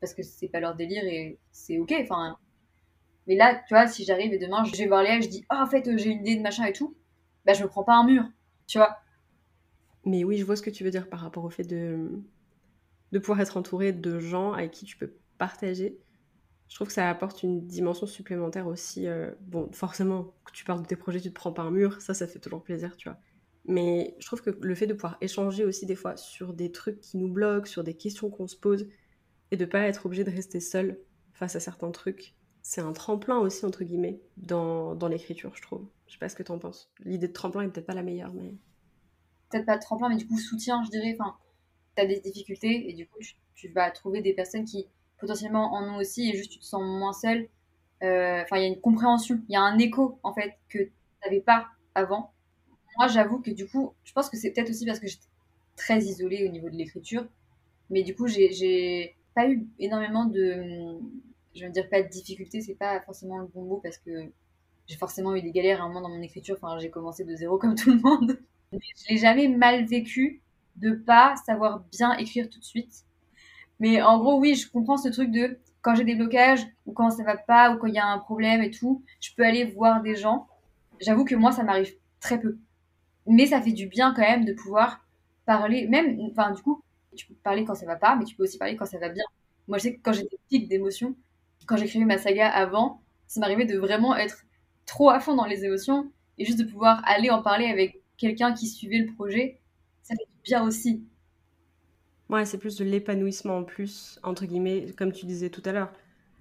[0.00, 1.94] parce que c'est pas leur délire et c'est ok.
[2.02, 2.36] Enfin,
[3.28, 5.56] mais là, tu vois, si j'arrive et demain je vais voir Léa, je dis oh,
[5.56, 6.96] en fait j'ai une idée de machin et tout,
[7.44, 8.24] bah je me prends pas un mur,
[8.66, 8.98] tu vois.
[10.04, 12.10] Mais oui, je vois ce que tu veux dire par rapport au fait de
[13.12, 15.98] de pouvoir être entouré de gens avec qui tu peux partager
[16.72, 19.06] je trouve que ça apporte une dimension supplémentaire aussi.
[19.06, 22.00] Euh, bon, forcément, que tu parles de tes projets, tu te prends pas un mur,
[22.00, 23.18] ça, ça fait toujours plaisir, tu vois.
[23.66, 26.98] Mais je trouve que le fait de pouvoir échanger aussi des fois sur des trucs
[27.02, 28.88] qui nous bloquent, sur des questions qu'on se pose,
[29.50, 30.98] et de pas être obligé de rester seul
[31.34, 35.86] face à certains trucs, c'est un tremplin aussi, entre guillemets, dans, dans l'écriture, je trouve.
[36.12, 36.90] Je sais pas ce que tu en penses.
[37.00, 38.52] L'idée de tremplin est peut-être pas la meilleure, mais...
[39.48, 41.16] Peut-être pas de tremplin, mais du coup, soutien, je dirais.
[41.18, 41.34] Enfin,
[41.96, 43.18] tu as des difficultés, et du coup,
[43.54, 44.86] tu, vas trouver des personnes qui
[45.18, 47.48] potentiellement en ont aussi, et juste tu te sens moins seul.
[48.02, 50.78] Euh, enfin, il y a une compréhension, il y a un écho, en fait, que
[50.78, 50.92] tu
[51.24, 52.32] n'avais pas avant
[52.98, 55.26] moi, j'avoue que du coup, je pense que c'est peut-être aussi parce que j'étais
[55.76, 57.26] très isolée au niveau de l'écriture.
[57.90, 60.98] Mais du coup, j'ai pas eu énormément de.
[61.54, 64.10] Je veux dire, pas de difficultés, c'est pas forcément le bon mot parce que
[64.86, 66.56] j'ai forcément eu des galères à un moment dans mon écriture.
[66.60, 68.38] Enfin, j'ai commencé de zéro comme tout le monde.
[68.72, 70.42] Mais je l'ai jamais mal vécu
[70.76, 73.04] de pas savoir bien écrire tout de suite.
[73.80, 77.10] Mais en gros, oui, je comprends ce truc de quand j'ai des blocages ou quand
[77.10, 79.64] ça va pas ou quand il y a un problème et tout, je peux aller
[79.64, 80.46] voir des gens.
[81.00, 82.58] J'avoue que moi, ça m'arrive très peu
[83.26, 85.04] mais ça fait du bien quand même de pouvoir
[85.46, 86.82] parler, même, enfin, du coup,
[87.16, 89.08] tu peux parler quand ça va pas, mais tu peux aussi parler quand ça va
[89.08, 89.24] bien.
[89.68, 91.14] Moi, je sais que quand j'étais petite d'émotions,
[91.66, 94.44] quand j'écrivais ma saga avant, ça m'arrivait de vraiment être
[94.92, 98.52] trop à fond dans les émotions et juste de pouvoir aller en parler avec quelqu'un
[98.52, 99.58] qui suivait le projet,
[100.02, 101.02] ça fait du bien aussi.
[102.28, 105.90] Ouais, c'est plus de l'épanouissement en plus, entre guillemets, comme tu disais tout à l'heure.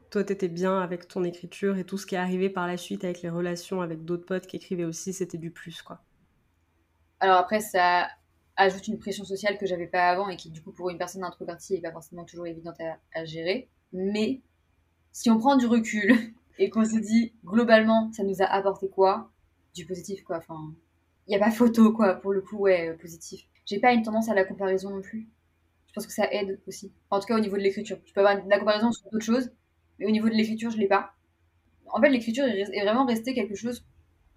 [0.09, 3.05] Toi, t'étais bien avec ton écriture et tout ce qui est arrivé par la suite
[3.05, 6.01] avec les relations avec d'autres potes qui écrivaient aussi, c'était du plus, quoi.
[7.21, 8.09] Alors après, ça
[8.57, 11.23] ajoute une pression sociale que j'avais pas avant et qui, du coup, pour une personne
[11.23, 12.75] introvertie, est pas forcément toujours évidente
[13.15, 13.69] à, gérer.
[13.93, 14.41] Mais
[15.13, 19.31] si on prend du recul et qu'on se dit, globalement, ça nous a apporté quoi?
[19.73, 20.37] Du positif, quoi.
[20.37, 20.73] Enfin,
[21.25, 23.47] il n'y a pas photo, quoi, pour le coup, ouais, euh, positif.
[23.65, 25.27] J'ai pas une tendance à la comparaison non plus.
[25.87, 26.93] Je pense que ça aide aussi.
[27.09, 27.97] en tout cas, au niveau de l'écriture.
[28.05, 29.51] Je peux avoir de la comparaison sur d'autres choses,
[29.97, 31.13] mais au niveau de l'écriture, je l'ai pas.
[31.87, 33.83] En fait, l'écriture est vraiment resté quelque chose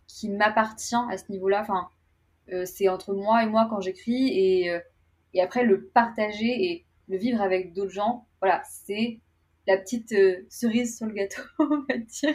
[0.06, 1.60] qui m'appartient à ce niveau-là.
[1.60, 1.88] Enfin,
[2.52, 4.80] euh, c'est entre moi et moi quand j'écris et, euh,
[5.34, 9.20] et après le partager et le vivre avec d'autres gens, voilà, c'est
[9.66, 12.34] la petite euh, cerise sur le gâteau, on va dire.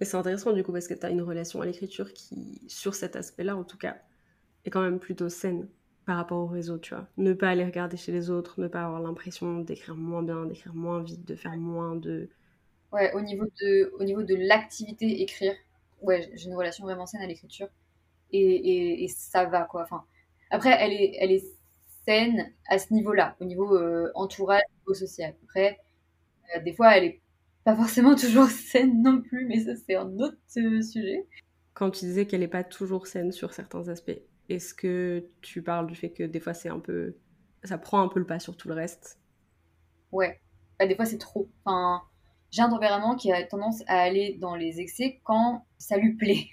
[0.00, 2.94] Et c'est intéressant du coup parce que tu as une relation à l'écriture qui, sur
[2.94, 3.96] cet aspect-là en tout cas,
[4.64, 5.68] est quand même plutôt saine
[6.06, 7.06] par rapport au réseau, tu vois.
[7.16, 10.74] Ne pas aller regarder chez les autres, ne pas avoir l'impression d'écrire moins bien, d'écrire
[10.74, 12.28] moins vite, de faire moins de...
[12.92, 15.52] Ouais, au niveau de, au niveau de l'activité écrire,
[16.00, 17.68] ouais, j'ai une relation vraiment saine à l'écriture
[18.32, 19.82] et, et, ça va quoi.
[19.82, 20.04] Enfin,
[20.50, 21.44] après, elle est, elle est
[22.06, 25.34] saine à ce niveau-là, au niveau euh, entourage, au niveau social.
[25.44, 25.78] Après,
[26.64, 27.20] des fois, elle est
[27.64, 31.26] pas forcément toujours saine non plus, mais ça c'est un autre euh, sujet.
[31.74, 35.86] Quand tu disais qu'elle n'est pas toujours saine sur certains aspects, est-ce que tu parles
[35.86, 37.16] du fait que des fois c'est un peu,
[37.64, 39.18] ça prend un peu le pas sur tout le reste?
[40.10, 40.40] Ouais,
[40.78, 41.48] bah, des fois c'est trop.
[41.64, 42.02] Enfin,
[42.50, 46.48] j'ai un tempérament qui a tendance à aller dans les excès quand ça lui plaît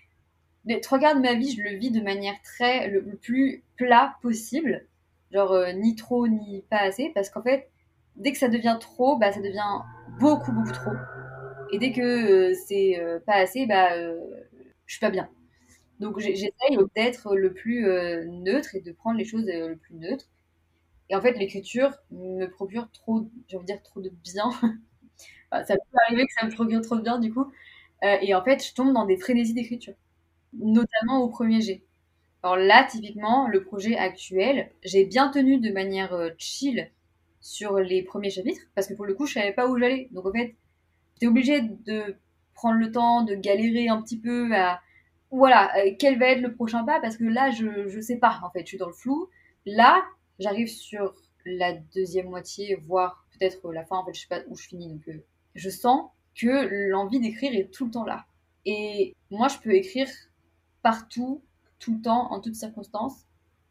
[0.66, 4.16] les trois quarts de ma vie, je le vis de manière très le, plus plat
[4.22, 4.86] possible,
[5.32, 7.70] genre euh, ni trop ni pas assez, parce qu'en fait,
[8.18, 9.82] dès que ça devient trop, bah ça devient
[10.20, 10.92] beaucoup beaucoup trop.
[11.72, 12.02] Et dès que
[12.52, 15.30] euh, c'est euh, pas assez, bah je suis pas bien.
[16.00, 16.52] Donc j'essaye
[16.96, 17.86] d'être le plus
[18.28, 20.26] neutre et de prendre les choses le plus neutre.
[21.10, 24.50] Et en fait, l'écriture me procure trop, j'ai envie de dire trop de bien.
[25.52, 27.52] ça peut arriver que ça me procure trop de bien du coup.
[28.04, 29.96] et en fait, je tombe dans des frénésies d'écriture
[30.60, 31.84] notamment au premier G.
[32.44, 36.92] Alors là, typiquement, le projet actuel, j'ai bien tenu de manière euh, chill
[37.46, 40.10] sur les premiers chapitres, parce que pour le coup, je savais pas où j'allais.
[40.12, 40.56] Donc en fait,
[41.14, 42.16] j'étais obligée de
[42.56, 44.82] prendre le temps, de galérer un petit peu à,
[45.30, 48.40] voilà, euh, quel va être le prochain pas, parce que là, je, je sais pas,
[48.44, 49.30] en fait, je suis dans le flou.
[49.68, 50.04] Là,
[50.40, 51.14] j'arrive sur
[51.46, 54.90] la deuxième moitié, voire peut-être la fin, en fait, je sais pas où je finis,
[54.90, 58.26] donc euh, je sens que l'envie d'écrire est tout le temps là.
[58.66, 60.08] Et moi, je peux écrire
[60.82, 61.44] partout,
[61.78, 63.28] tout le temps, en toutes circonstances.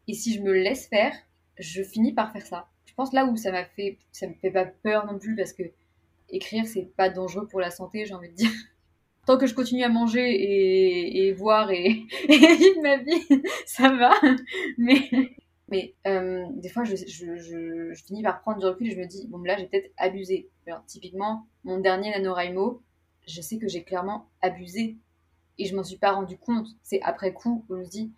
[0.07, 1.13] Et si je me laisse faire,
[1.59, 2.69] je finis par faire ça.
[2.95, 5.53] Je pense là où ça m'a fait, ça me fait pas peur non plus parce
[5.53, 5.65] que
[6.29, 8.51] écrire c'est pas dangereux pour la santé, j'ai envie de dire.
[9.27, 13.27] Tant que je continue à manger et, voir et, vivre ma vie,
[13.67, 14.13] ça va.
[14.79, 16.95] Mais, euh, des fois, je,
[18.07, 20.51] finis par prendre du recul et je me dis, bon, là, j'ai peut-être abusé.
[20.67, 22.83] Alors, typiquement, mon dernier NaNoWriMo,
[23.27, 24.99] je sais que j'ai clairement abusé
[25.59, 26.69] et je m'en suis pas rendu compte.
[26.83, 28.13] C'est après coup que je me dis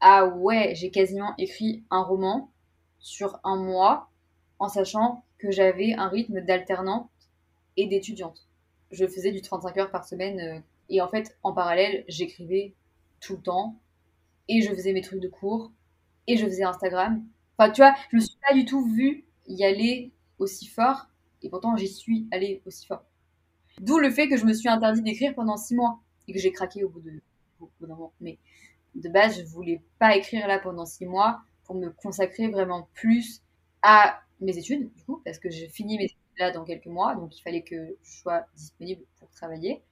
[0.00, 2.50] ah ouais, j'ai quasiment écrit un roman
[2.98, 4.10] sur un mois
[4.62, 7.10] en sachant que j'avais un rythme d'alternante
[7.76, 8.46] et d'étudiante.
[8.92, 12.72] Je faisais du 35 heures par semaine euh, et en fait en parallèle j'écrivais
[13.18, 13.80] tout le temps
[14.48, 15.72] et je faisais mes trucs de cours
[16.28, 17.24] et je faisais Instagram.
[17.58, 21.08] Enfin tu vois, je me suis pas du tout vue y aller aussi fort
[21.42, 23.02] et pourtant j'y suis allée aussi fort.
[23.80, 25.98] D'où le fait que je me suis interdit d'écrire pendant six mois
[26.28, 27.20] et que j'ai craqué au bout de
[27.80, 28.12] d'un moment.
[28.20, 28.38] Mais
[28.94, 33.42] de base, je voulais pas écrire là pendant six mois pour me consacrer vraiment plus
[33.82, 37.14] à mes études, du coup, parce que j'ai fini mes études là dans quelques mois,
[37.14, 39.82] donc il fallait que je sois disponible pour travailler.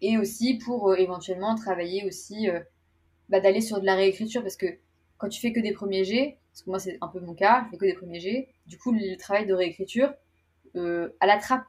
[0.00, 2.60] Et aussi pour euh, éventuellement travailler aussi, euh,
[3.28, 4.66] bah, d'aller sur de la réécriture, parce que
[5.18, 7.64] quand tu fais que des premiers G, parce que moi c'est un peu mon cas,
[7.64, 10.12] je fais que des premiers G, du coup le travail de réécriture
[10.76, 11.66] euh, à la trappe.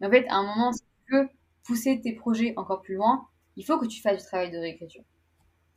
[0.00, 1.28] Mais en fait, à un moment, si tu veux
[1.64, 5.02] pousser tes projets encore plus loin, il faut que tu fasses du travail de réécriture.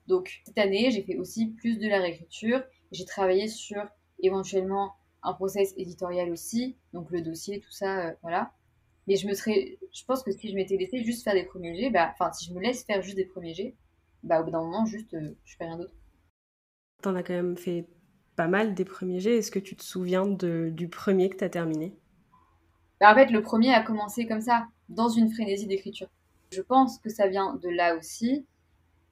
[0.08, 2.63] Donc cette année, j'ai fait aussi plus de la réécriture.
[2.92, 3.82] J'ai travaillé sur
[4.22, 8.52] éventuellement un process éditorial aussi, donc le dossier, tout ça, euh, voilà.
[9.08, 11.76] Mais je me serais, je pense que si je m'étais laissé juste faire des premiers
[11.76, 13.76] G, bah, enfin si je me laisse faire juste des premiers G,
[14.24, 15.94] bah au bout d'un moment, juste, euh, je fais rien d'autre.
[17.04, 17.88] T'en as quand même fait
[18.36, 19.38] pas mal des premiers G.
[19.38, 21.96] Est-ce que tu te souviens de, du premier que tu as terminé?
[23.00, 26.08] Bah, En fait, le premier a commencé comme ça, dans une frénésie d'écriture.
[26.52, 28.46] Je pense que ça vient de là aussi.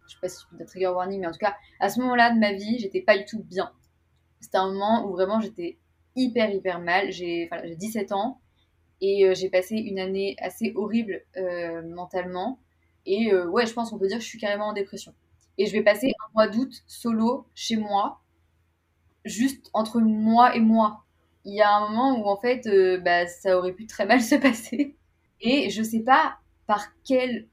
[0.07, 2.31] Je sais pas si je peux trigger warning, mais en tout cas, à ce moment-là
[2.33, 3.71] de ma vie, j'étais pas du tout bien.
[4.39, 5.79] C'était un moment où vraiment j'étais
[6.15, 7.11] hyper, hyper mal.
[7.11, 8.39] J'ai enfin, 17 ans
[9.01, 12.59] et euh, j'ai passé une année assez horrible euh, mentalement.
[13.05, 15.13] Et euh, ouais, je pense qu'on peut dire que je suis carrément en dépression.
[15.57, 18.21] Et je vais passer un mois d'août solo chez moi,
[19.25, 21.03] juste entre moi et moi.
[21.45, 22.67] Il y a un moment où en fait,
[23.03, 24.95] bah, ça aurait pu très mal se passer.
[25.41, 27.47] Et je sais pas par quel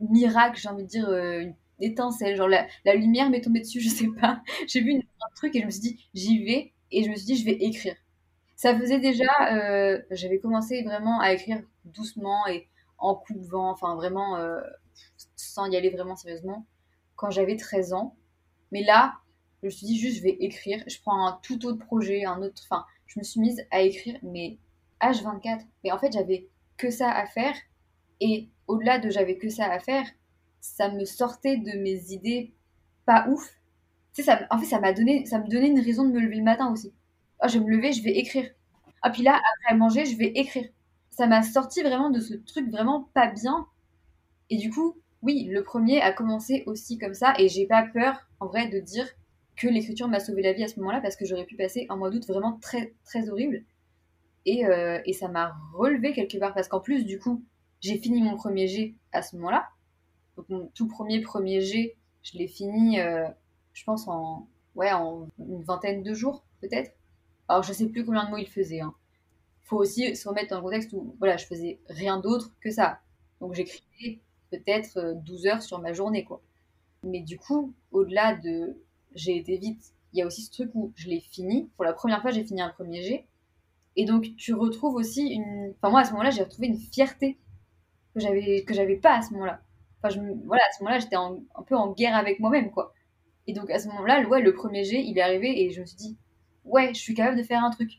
[0.00, 4.08] miracle, j'ai envie de dire, une étincelle, genre la, lumière m'est tombée dessus, je sais
[4.20, 4.42] pas.
[4.66, 7.26] J'ai vu un truc et je me suis dit, j'y vais et je me suis
[7.26, 7.96] dit, je vais écrire.
[8.56, 13.70] Ça faisait déjà, euh, j'avais commencé vraiment à écrire doucement et en coup de vent,
[13.70, 14.60] enfin vraiment euh,
[15.36, 16.66] sans y aller vraiment sérieusement,
[17.16, 18.16] quand j'avais 13 ans.
[18.72, 19.14] Mais là,
[19.62, 20.82] je me suis dit juste, je vais écrire.
[20.86, 22.62] Je prends un tout autre projet, un autre.
[22.64, 24.58] Enfin, je me suis mise à écrire, mais
[25.00, 25.60] H24.
[25.84, 27.54] Mais en fait, j'avais que ça à faire.
[28.20, 30.06] Et au-delà de j'avais que ça à faire,
[30.60, 32.52] ça me sortait de mes idées
[33.06, 33.57] pas ouf
[34.50, 36.72] en fait, ça m'a donné, ça me donnait une raison de me lever le matin
[36.72, 36.92] aussi.
[37.42, 38.50] Oh, je vais me lever, je vais écrire.
[39.02, 40.68] Ah, puis là, après manger, je vais écrire.
[41.10, 43.66] Ça m'a sorti vraiment de ce truc vraiment pas bien.
[44.50, 47.34] Et du coup, oui, le premier a commencé aussi comme ça.
[47.38, 49.06] Et j'ai pas peur, en vrai, de dire
[49.56, 51.96] que l'écriture m'a sauvé la vie à ce moment-là parce que j'aurais pu passer un
[51.96, 53.64] mois d'août vraiment très, très horrible.
[54.46, 57.44] Et, euh, et ça m'a relevé quelque part parce qu'en plus, du coup,
[57.80, 59.68] j'ai fini mon premier G à ce moment-là.
[60.36, 63.00] Donc, mon tout premier premier G, je l'ai fini.
[63.00, 63.28] Euh,
[63.78, 66.92] je pense, en, ouais, en une vingtaine de jours, peut-être.
[67.46, 68.80] Alors, je sais plus combien de mots il faisait.
[68.80, 68.92] Hein.
[69.62, 72.98] faut aussi se remettre dans le contexte où, voilà, je faisais rien d'autre que ça.
[73.40, 74.18] Donc, j'écrivais
[74.50, 76.42] peut-être 12 euh, heures sur ma journée, quoi.
[77.04, 78.76] Mais du coup, au-delà de
[79.14, 81.70] j'ai été vite, il y a aussi ce truc où je l'ai fini.
[81.76, 83.26] Pour la première fois, j'ai fini un premier G.
[83.94, 85.74] Et donc, tu retrouves aussi une.
[85.76, 87.38] Enfin, moi, à ce moment-là, j'ai retrouvé une fierté
[88.14, 89.60] que j'avais que j'avais pas à ce moment-là.
[90.02, 92.92] Enfin, voilà, à ce moment-là, j'étais un peu en guerre avec moi-même, quoi.
[93.48, 95.86] Et donc à ce moment-là, ouais, le premier G, il est arrivé et je me
[95.86, 96.16] suis dit,
[96.64, 97.90] ouais, je suis capable de faire un truc.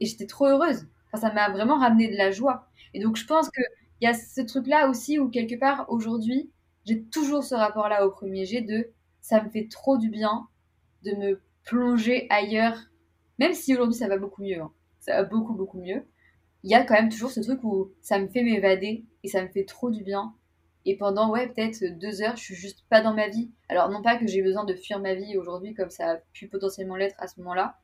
[0.00, 0.88] Et j'étais trop heureuse.
[1.12, 2.68] Enfin, ça m'a vraiment ramené de la joie.
[2.94, 3.64] Et donc je pense qu'il
[4.00, 6.50] y a ce truc-là aussi où quelque part aujourd'hui,
[6.86, 10.48] j'ai toujours ce rapport-là au premier G de ça me fait trop du bien
[11.04, 12.78] de me plonger ailleurs,
[13.38, 14.60] même si aujourd'hui ça va beaucoup mieux.
[14.60, 14.72] Hein.
[15.00, 16.02] Ça va beaucoup, beaucoup mieux.
[16.62, 19.42] Il y a quand même toujours ce truc où ça me fait m'évader et ça
[19.42, 20.34] me fait trop du bien
[20.88, 23.50] et pendant, ouais, peut-être deux heures, je suis juste pas dans ma vie.
[23.68, 26.48] Alors, non pas que j'ai besoin de fuir ma vie aujourd'hui, comme ça a pu
[26.48, 27.78] potentiellement l'être à ce moment-là,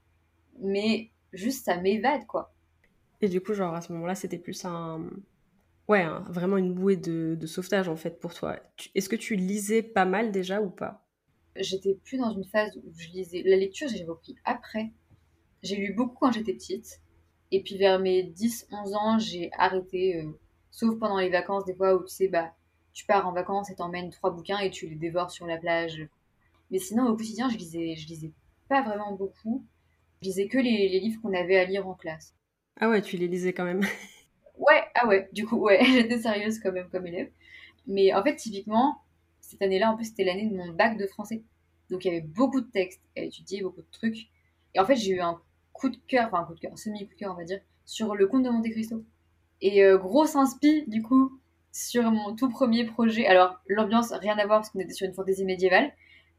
[0.59, 2.55] mais juste ça m'évade, quoi.
[3.21, 5.05] Et du coup, genre, à ce moment-là, c'était plus un.
[5.87, 8.57] Ouais, vraiment une bouée de, sauvetage, en fait, pour toi.
[8.95, 11.05] Est-ce que tu lisais pas mal déjà ou pas?
[11.57, 13.43] J'étais plus dans une phase où je lisais.
[13.45, 14.93] La lecture, j'ai repris après.
[15.63, 17.03] J'ai lu beaucoup quand j'étais petite.
[17.51, 20.31] Et puis vers mes 10-11 ans, j'ai arrêté, euh,
[20.71, 22.55] sauf pendant les vacances, des fois où tu sais, bah,
[22.95, 26.07] tu pars en vacances et t'emmènes trois bouquins et tu les dévores sur la plage.
[26.71, 28.33] Mais sinon, au quotidien, je lisais, je lisais
[28.69, 29.67] pas vraiment beaucoup.
[30.23, 32.35] Je lisais que les, livres qu'on avait à lire en classe.
[32.81, 33.81] Ah ouais, tu les lisais quand même.
[34.59, 37.31] ouais, ah ouais, du coup, ouais, j'étais sérieuse quand même comme élève.
[37.87, 39.03] Mais en fait, typiquement,
[39.41, 41.43] cette année-là, en plus, c'était l'année de mon bac de français.
[41.91, 44.29] Donc il y avait beaucoup de textes à étudier, beaucoup de trucs.
[44.75, 45.41] Et en fait, j'ai eu un
[45.73, 47.61] coup de cœur, enfin un coup de cœur, un semi-coup de cœur, on va dire,
[47.85, 49.05] sur le conte de Monte Cristo.
[49.61, 51.39] Et euh, gros inspi, du coup,
[51.75, 53.27] sur mon tout premier projet.
[53.27, 55.93] Alors, l'ambiance, rien à voir parce qu'on était sur une fantaisie médiévale,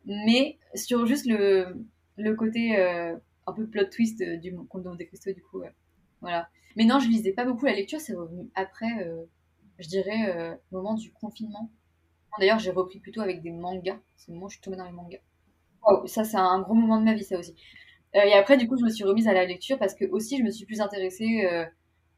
[0.05, 5.05] mais sur juste le, le côté euh, un peu plot twist du conte de Monte
[5.05, 5.61] Cristo, du coup.
[6.21, 6.49] voilà.
[6.77, 9.23] Mais non, je lisais pas beaucoup la lecture, c'est revenu après, euh,
[9.77, 11.69] je dirais, euh, moment du confinement.
[12.39, 13.99] D'ailleurs, j'ai repris plutôt avec des mangas.
[14.15, 15.19] C'est le moment où je suis tombée dans les mangas.
[16.05, 17.55] ça, c'est un gros moment de ma vie, ça aussi.
[18.13, 20.43] et après, du coup, je me suis remise à la lecture parce que aussi, je
[20.43, 21.45] me suis plus intéressée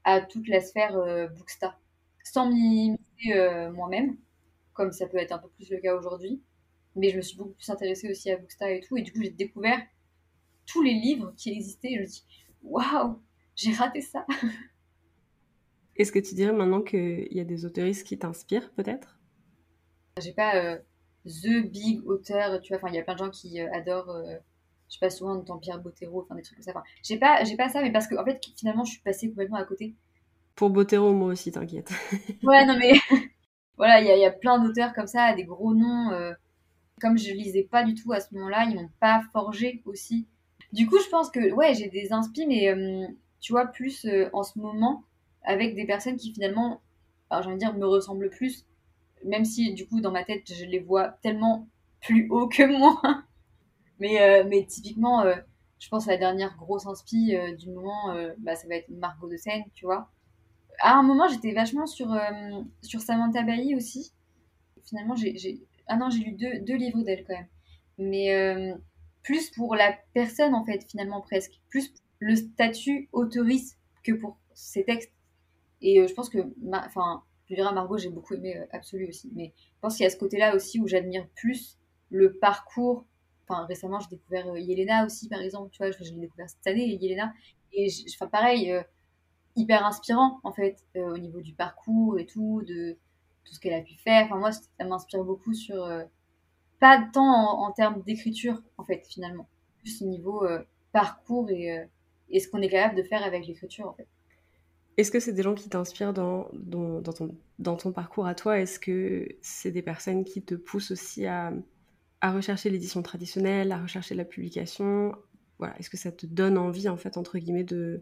[0.03, 0.95] à toute la sphère
[1.35, 1.79] Bookstar
[2.31, 2.49] sans
[3.27, 4.17] euh, moi-même,
[4.73, 6.41] comme ça peut être un peu plus le cas aujourd'hui.
[6.95, 8.97] Mais je me suis beaucoup plus intéressée aussi à Booksta et tout.
[8.97, 9.79] Et du coup, j'ai découvert
[10.65, 11.91] tous les livres qui existaient.
[11.91, 12.23] Et je me dis,
[12.63, 13.21] waouh,
[13.55, 14.25] j'ai raté ça.
[15.97, 19.19] Est-ce que tu dirais maintenant qu'il y a des auteuristes qui t'inspirent peut-être?
[20.21, 20.77] J'ai pas euh,
[21.25, 22.77] the big auteur, tu vois.
[22.77, 24.37] Enfin, il y a plein de gens qui euh, adorent, euh,
[24.89, 26.71] je sais pas, souvent entend Pierre Bottero, enfin des trucs comme ça.
[26.71, 29.27] Enfin, j'ai pas, j'ai pas ça, mais parce que en fait, finalement, je suis passée
[29.29, 29.95] complètement à côté.
[30.57, 31.89] Pour Bottero, moi aussi, t'inquiète.
[32.43, 32.93] ouais, non mais
[33.77, 36.11] voilà, il y, a plein d'auteurs comme ça, des gros noms.
[36.99, 40.27] comme je lisais pas du tout à ce moment-là, ils m'ont pas forgé aussi.
[40.73, 42.75] Du coup, je pense que ouais, j'ai des inspi, mais
[43.39, 45.05] tu vois, plus en ce moment
[45.47, 46.81] avec des personnes qui finalement,
[47.31, 48.65] j'ai envie de dire, me ressemblent plus,
[49.23, 51.67] même si du coup dans ma tête je les vois tellement
[52.01, 53.01] plus haut que moi.
[53.99, 55.35] mais, euh, mais typiquement, euh,
[55.79, 59.29] je pense que la dernière grosse inspi euh, du moment, bah, ça va être Margot
[59.29, 60.09] de Seine, tu vois.
[60.79, 62.15] À un moment, j'étais vachement sur,
[62.81, 64.13] sur Samantha Bailly aussi.
[64.85, 65.61] Finalement, j'ai.
[65.87, 67.47] Ah non, j'ai lu deux, deux livres d'elle quand même.
[67.97, 68.73] Mais
[69.23, 71.53] plus pour la personne, en fait, finalement, presque.
[71.69, 75.11] Plus le statut autoriste que pour ses textes.
[75.81, 76.39] Et euh, je pense que,
[76.73, 80.07] enfin, je dirais Margot, j'ai beaucoup aimé euh, Absolu aussi, mais je pense qu'il y
[80.07, 81.77] a ce côté-là aussi où j'admire plus
[82.09, 83.05] le parcours.
[83.47, 86.65] Enfin, récemment, j'ai découvert euh, Yelena aussi, par exemple, tu vois, je, l'ai découvert cette
[86.65, 87.33] année, Yelena.
[87.73, 88.73] Et enfin, pareil,
[89.57, 92.97] hyper inspirant, en fait, au niveau du parcours et tout, de
[93.43, 94.25] tout ce qu'elle a pu faire.
[94.25, 95.85] Enfin, moi, ça m'inspire beaucoup sur.
[96.79, 99.47] pas tant en, termes d'écriture, en fait, finalement.
[99.79, 100.47] Plus au niveau
[100.91, 101.87] parcours et,
[102.29, 104.07] et ce qu'on est capable de faire avec l'écriture, en fait.
[104.97, 108.59] Est-ce que c'est des gens qui t'inspirent dans, dans, ton, dans ton parcours à toi?
[108.59, 111.53] Est-ce que c'est des personnes qui te poussent aussi à,
[112.19, 115.13] à rechercher l'édition traditionnelle, à rechercher la publication?
[115.59, 115.77] Voilà.
[115.77, 118.01] Est-ce que ça te donne envie, en fait, entre guillemets, de,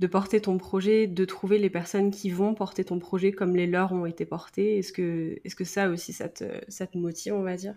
[0.00, 3.66] de porter ton projet, de trouver les personnes qui vont porter ton projet comme les
[3.66, 7.54] leurs ont été portés Est-ce que, est que ça aussi, ça te, motive, on va
[7.56, 7.76] dire?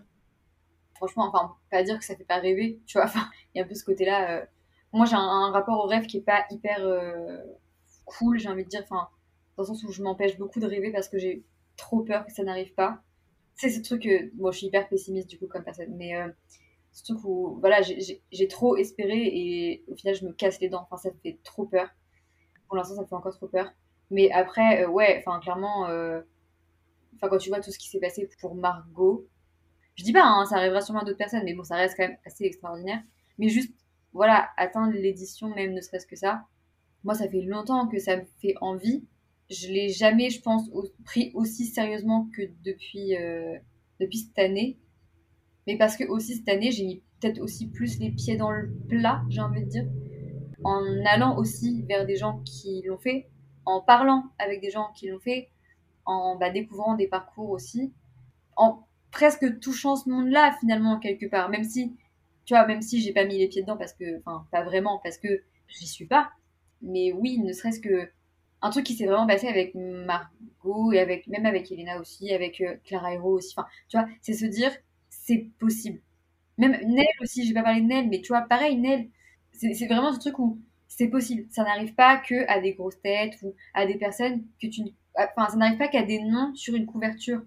[0.94, 3.10] Franchement, enfin, pas dire que ça fait pas rêver, tu vois.
[3.54, 4.38] Il y a un peu ce côté-là.
[4.38, 4.46] Euh,
[4.94, 6.78] moi, j'ai un, rapport au rêve qui est pas hyper...
[6.80, 7.36] Euh,
[8.06, 9.08] cool, j'ai envie de dire, enfin,
[9.56, 11.44] dans le sens où je m'empêche beaucoup de rêver parce que j'ai
[11.76, 13.02] trop peur que ça n'arrive pas.
[13.54, 16.28] C'est ce truc que, moi je suis hyper pessimiste du coup comme personne, mais euh,
[16.92, 20.86] ce truc où, voilà, j'ai trop espéré et au final je me casse les dents,
[20.90, 21.88] enfin ça fait trop peur.
[22.74, 23.72] Pour l'instant ça me fait encore trop peur.
[24.10, 26.22] Mais après, euh, ouais, enfin clairement, euh,
[27.14, 29.28] enfin quand tu vois tout ce qui s'est passé pour Margot,
[29.94, 32.08] je dis pas, hein, ça arrivera sûrement à d'autres personnes, mais bon, ça reste quand
[32.08, 33.00] même assez extraordinaire.
[33.38, 33.72] Mais juste,
[34.12, 36.46] voilà, atteindre l'édition même, ne serait-ce que ça,
[37.04, 39.04] moi, ça fait longtemps que ça me fait envie.
[39.50, 40.68] Je l'ai jamais, je pense,
[41.04, 43.56] pris aussi sérieusement que depuis, euh,
[44.00, 44.80] depuis cette année.
[45.68, 48.68] Mais parce que aussi cette année, j'ai mis peut-être aussi plus les pieds dans le
[48.88, 49.86] plat, j'ai envie de dire.
[50.64, 53.28] En allant aussi vers des gens qui l'ont fait,
[53.66, 55.50] en parlant avec des gens qui l'ont fait,
[56.06, 57.92] en bah, découvrant des parcours aussi,
[58.56, 61.48] en presque touchant ce monde-là finalement quelque part.
[61.50, 61.94] Même si,
[62.44, 65.00] tu vois, même si j'ai pas mis les pieds dedans parce que, enfin, pas vraiment,
[65.04, 66.30] parce que j'y suis pas
[66.84, 68.10] mais oui, ne serait-ce que
[68.62, 72.60] un truc qui s'est vraiment passé avec Margot et avec même avec Elena aussi, avec
[72.60, 73.54] euh, Clara Hero aussi.
[73.56, 74.72] Enfin, tu vois, c'est se dire
[75.10, 76.00] c'est possible.
[76.58, 79.08] Même Nell aussi, j'ai pas parlé de Nell, mais tu vois, pareil, Nell,
[79.54, 81.46] c'est vraiment ce truc où c'est possible.
[81.50, 84.82] Ça n'arrive pas que à des grosses têtes ou à des personnes que tu.
[85.16, 87.42] Enfin, ça n'arrive pas qu'à des noms sur une couverture.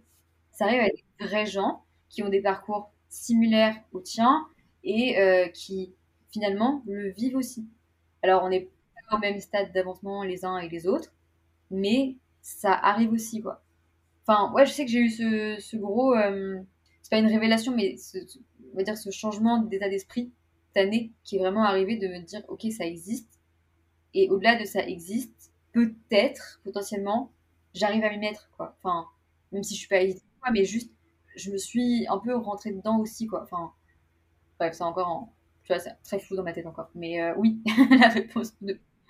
[0.52, 4.48] Ça arrive à des vrais gens qui ont des parcours similaires aux tiens
[4.84, 5.93] et euh, qui
[6.32, 7.67] finalement le vivent aussi.
[8.24, 8.70] Alors, on est
[9.12, 11.13] au même stade d'avancement les uns et les autres,
[11.72, 13.63] mais ça arrive aussi, quoi.
[14.28, 16.15] Enfin, ouais, je sais que j'ai eu ce, ce gros.
[16.15, 16.60] Euh,
[17.02, 17.96] c'est pas une révélation, mais
[18.74, 20.32] on va dire ce changement d'état d'esprit
[20.78, 23.40] année qui est vraiment arrivé de me dire, ok, ça existe.
[24.13, 27.32] Et au-delà de ça existe, peut-être, potentiellement,
[27.74, 28.76] j'arrive à m'y mettre, quoi.
[28.82, 29.08] Enfin,
[29.52, 30.92] même si je suis pas hésitée, mais juste,
[31.36, 33.44] je me suis un peu rentrée dedans aussi, quoi.
[33.44, 33.74] Enfin,
[34.60, 36.90] bref, c'est encore en, tu vois, c'est très flou dans ma tête encore.
[36.96, 37.62] Mais euh, oui,
[38.00, 38.56] la réponse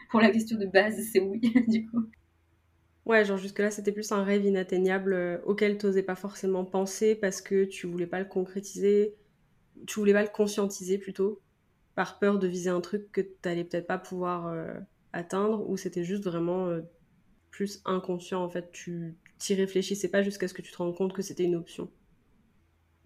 [0.10, 2.06] pour la question de base, c'est oui, du coup.
[3.06, 7.16] Ouais, genre jusque-là, c'était plus un rêve inatteignable euh, auquel tu n'osais pas forcément penser
[7.16, 9.16] parce que tu voulais pas le concrétiser,
[9.86, 11.42] tu voulais pas le conscientiser plutôt,
[11.98, 14.72] par peur de viser un truc que tu n'allais peut-être pas pouvoir euh,
[15.14, 16.82] atteindre, ou c'était juste vraiment euh,
[17.50, 21.12] plus inconscient en fait, tu t'y réfléchissais pas jusqu'à ce que tu te rendes compte
[21.12, 21.90] que c'était une option?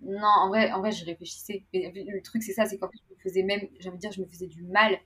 [0.02, 1.64] Non, en vrai, en vrai, je réfléchissais.
[1.74, 4.12] Mais le truc, c'est ça, c'est qu'en fait, je me faisais même, j'ai envie dire,
[4.12, 5.00] je me faisais du mal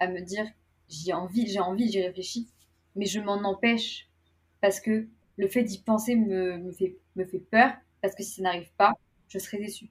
[0.00, 0.44] à me dire
[0.88, 2.48] j'ai envie, j'ai envie, j'y réfléchis,
[2.96, 4.08] mais je m'en empêche
[4.60, 7.72] parce que le fait d'y penser me, me, fait, me fait peur,
[8.02, 8.94] parce que si ça n'arrive pas,
[9.28, 9.90] je serais déçue.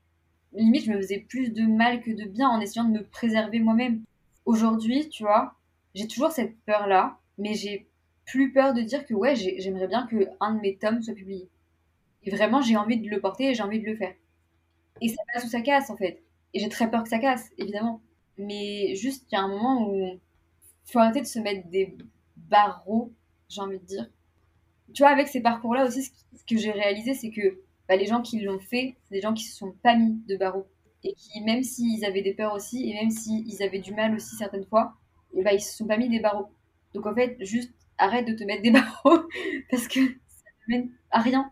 [0.58, 3.60] Limite, je me faisais plus de mal que de bien en essayant de me préserver
[3.60, 4.02] moi-même.
[4.46, 5.54] Aujourd'hui, tu vois,
[5.94, 7.88] j'ai toujours cette peur-là, mais j'ai
[8.26, 11.48] plus peur de dire que ouais, j'aimerais bien que un de mes tomes soit publié.
[12.24, 14.14] Et vraiment, j'ai envie de le porter et j'ai envie de le faire.
[15.00, 16.22] Et ça passe ou ça casse, en fait.
[16.54, 18.02] Et j'ai très peur que ça casse, évidemment.
[18.40, 20.20] Mais juste, il y a un moment où
[20.86, 21.96] faut arrêter de se mettre des
[22.36, 23.12] barreaux,
[23.50, 24.10] j'ai envie de dire.
[24.94, 28.22] Tu vois, avec ces parcours-là aussi, ce que j'ai réalisé, c'est que bah, les gens
[28.22, 30.68] qui l'ont fait, c'est des gens qui se sont pas mis de barreaux.
[31.04, 34.36] Et qui, même s'ils avaient des peurs aussi, et même s'ils avaient du mal aussi
[34.36, 34.94] certaines fois,
[35.34, 36.48] et bah, ils se sont pas mis des barreaux.
[36.94, 39.28] Donc en fait, juste arrête de te mettre des barreaux
[39.70, 41.52] parce que ça ne mène à rien.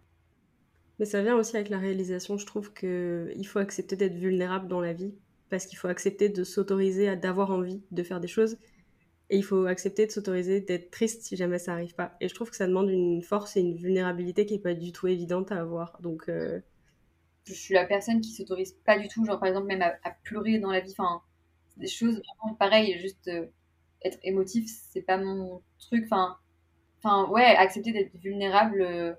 [1.00, 4.80] Mais ça vient aussi avec la réalisation, je trouve qu'il faut accepter d'être vulnérable dans
[4.80, 5.14] la vie,
[5.50, 8.58] parce qu'il faut accepter de s'autoriser à d'avoir envie de faire des choses,
[9.30, 12.16] et il faut accepter de s'autoriser d'être triste si jamais ça arrive pas.
[12.22, 14.92] Et je trouve que ça demande une force et une vulnérabilité qui est pas du
[14.92, 16.00] tout évidente à avoir.
[16.02, 16.62] Donc euh,
[17.46, 20.60] je suis la personne qui s'autorise pas du tout, genre par exemple même à, pleurer
[20.60, 21.22] dans la vie, enfin
[21.78, 23.48] des choses vraiment pareilles, juste euh,
[24.04, 26.38] être émotif, c'est pas mon truc, enfin
[27.04, 29.14] enfin ouais, accepter d'être vulnérable euh,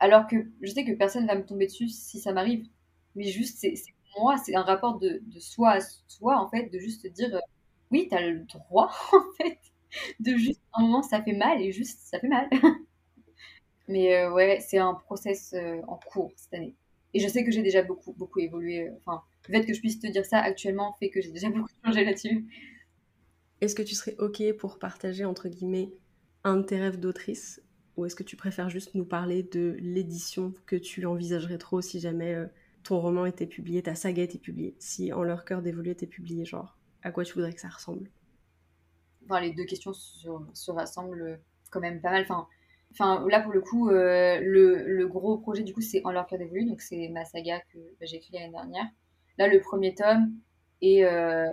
[0.00, 2.66] alors que je sais que personne va me tomber dessus si ça m'arrive.
[3.14, 3.74] Mais juste c'est
[4.18, 7.40] moi, c'est un rapport de, de, soi à soi en fait, de juste dire
[7.90, 9.58] oui, tu le droit, en fait,
[10.20, 12.48] de juste, un moment, ça fait mal, et juste, ça fait mal.
[13.88, 16.76] Mais euh, ouais, c'est un process euh, en cours cette année.
[17.12, 18.86] Et je sais que j'ai déjà beaucoup, beaucoup évolué.
[18.86, 21.50] Euh, enfin, le fait que je puisse te dire ça actuellement fait que j'ai déjà
[21.50, 22.46] beaucoup changé là-dessus.
[23.60, 25.90] Est-ce que tu serais OK pour partager, entre guillemets,
[26.44, 27.60] un de tes rêves d'autrice?
[27.96, 31.98] Ou est-ce que tu préfères juste nous parler de l'édition que tu envisagerais trop si
[31.98, 32.36] jamais
[32.84, 36.46] ton roman était publié, ta saga était publiée Si En leur cœur dévolu était publié,
[36.46, 36.79] genre?
[37.02, 38.10] À quoi tu voudrais que ça ressemble
[39.24, 41.40] enfin, Les deux questions se, rassemblent
[41.70, 42.22] quand même pas mal.
[42.22, 42.46] Enfin,
[42.92, 46.26] enfin là, pour le coup, euh, le, le, gros projet, du coup, c'est En leur
[46.26, 48.86] cœur d'évoluer, donc c'est ma saga que bah, j'ai écrite l'année dernière.
[49.38, 50.32] Là, le premier tome
[50.82, 51.50] est euh,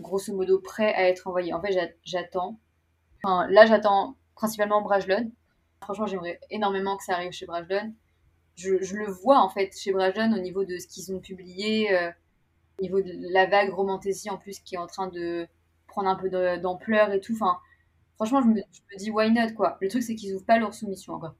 [0.00, 1.52] grosso modo prêt à être envoyé.
[1.52, 2.58] En fait, j'attends.
[3.22, 5.30] Enfin, là, j'attends principalement Brajlon.
[5.82, 7.94] Franchement, j'aimerais énormément que ça arrive chez Brajlon.
[8.56, 11.96] Je, je, le vois en fait chez Brajlon au niveau de ce qu'ils ont publié.
[11.96, 12.10] Euh,
[12.78, 15.46] au niveau de la vague romantésie en plus qui est en train de
[15.86, 17.34] prendre un peu d'ampleur et tout.
[17.34, 17.58] Enfin,
[18.16, 19.78] franchement, je me, dis why not quoi.
[19.80, 21.34] Le truc, c'est qu'ils ouvrent pas leur soumission encore.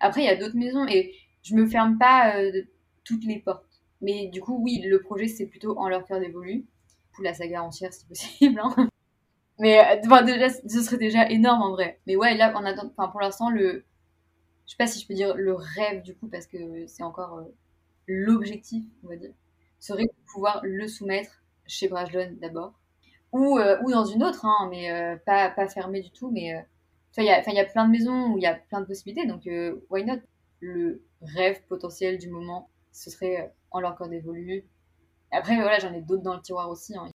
[0.00, 2.62] Après, il y a d'autres maisons et je me ferme pas euh,
[3.04, 3.64] toutes les portes.
[4.00, 6.64] Mais du coup, oui, le projet, c'est plutôt en leur cœur d'évoluer.
[7.12, 8.60] Pour la saga entière, si possible.
[8.62, 8.88] Hein.
[9.58, 11.98] Mais euh, déjà, ce serait déjà énorme en vrai.
[12.06, 13.84] Mais ouais, là, on attend, enfin, pour l'instant, le.
[14.66, 17.38] Je sais pas si je peux dire le rêve du coup, parce que c'est encore
[17.38, 17.44] euh,
[18.06, 19.32] l'objectif, on va dire
[19.78, 22.74] serait de pouvoir le soumettre chez Brajlon d'abord,
[23.32, 26.30] ou, euh, ou dans une autre, hein, mais euh, pas, pas fermé du tout.
[26.30, 26.60] Mais euh,
[27.18, 29.48] il y, a, plein de maisons où il y a plein de possibilités, donc
[29.90, 30.20] why not?
[30.60, 34.66] Le rêve potentiel du moment, ce serait en leur corps d'évoluer.
[35.30, 36.96] Après, voilà, j'en ai d'autres dans le tiroir aussi.
[36.96, 37.10] Hein.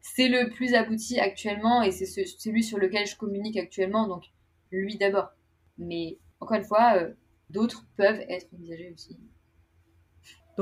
[0.00, 4.24] C'est le plus abouti actuellement et c'est celui sur lequel je communique actuellement, donc
[4.70, 5.30] lui d'abord.
[5.78, 6.98] Mais encore une fois,
[7.48, 9.18] d'autres peuvent être envisagés aussi.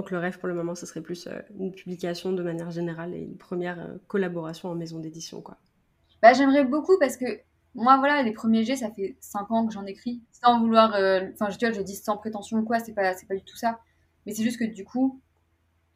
[0.00, 3.12] Donc le rêve pour le moment, ce serait plus euh, une publication de manière générale
[3.12, 5.58] et une première euh, collaboration en maison d'édition, quoi.
[6.22, 7.26] Bah j'aimerais beaucoup parce que
[7.74, 11.28] moi voilà, les premiers jets, ça fait 5 ans que j'en écris, sans vouloir, euh,
[11.34, 13.78] enfin je, dis sans prétention ou quoi, c'est pas, c'est pas du tout ça.
[14.24, 15.20] Mais c'est juste que du coup,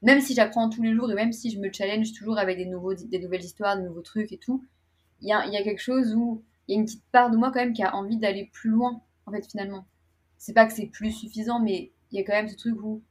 [0.03, 2.67] même si j'apprends tous les jours et même si je me challenge toujours avec des,
[2.67, 4.63] nouveaux, des nouvelles histoires, des nouveaux trucs et tout,
[5.23, 7.39] il y a, y a quelque chose où il y a une petite part de
[7.39, 9.87] moi quand même qui a envie d'aller plus loin, en fait, finalement.
[10.37, 13.03] C'est pas que c'est plus suffisant, mais il y a quand même ce truc où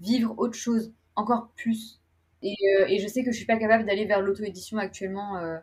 [0.00, 2.00] vivre autre chose, encore plus.
[2.42, 5.36] Et, euh, et je sais que je suis pas capable d'aller vers l'auto-édition actuellement.
[5.38, 5.58] Euh,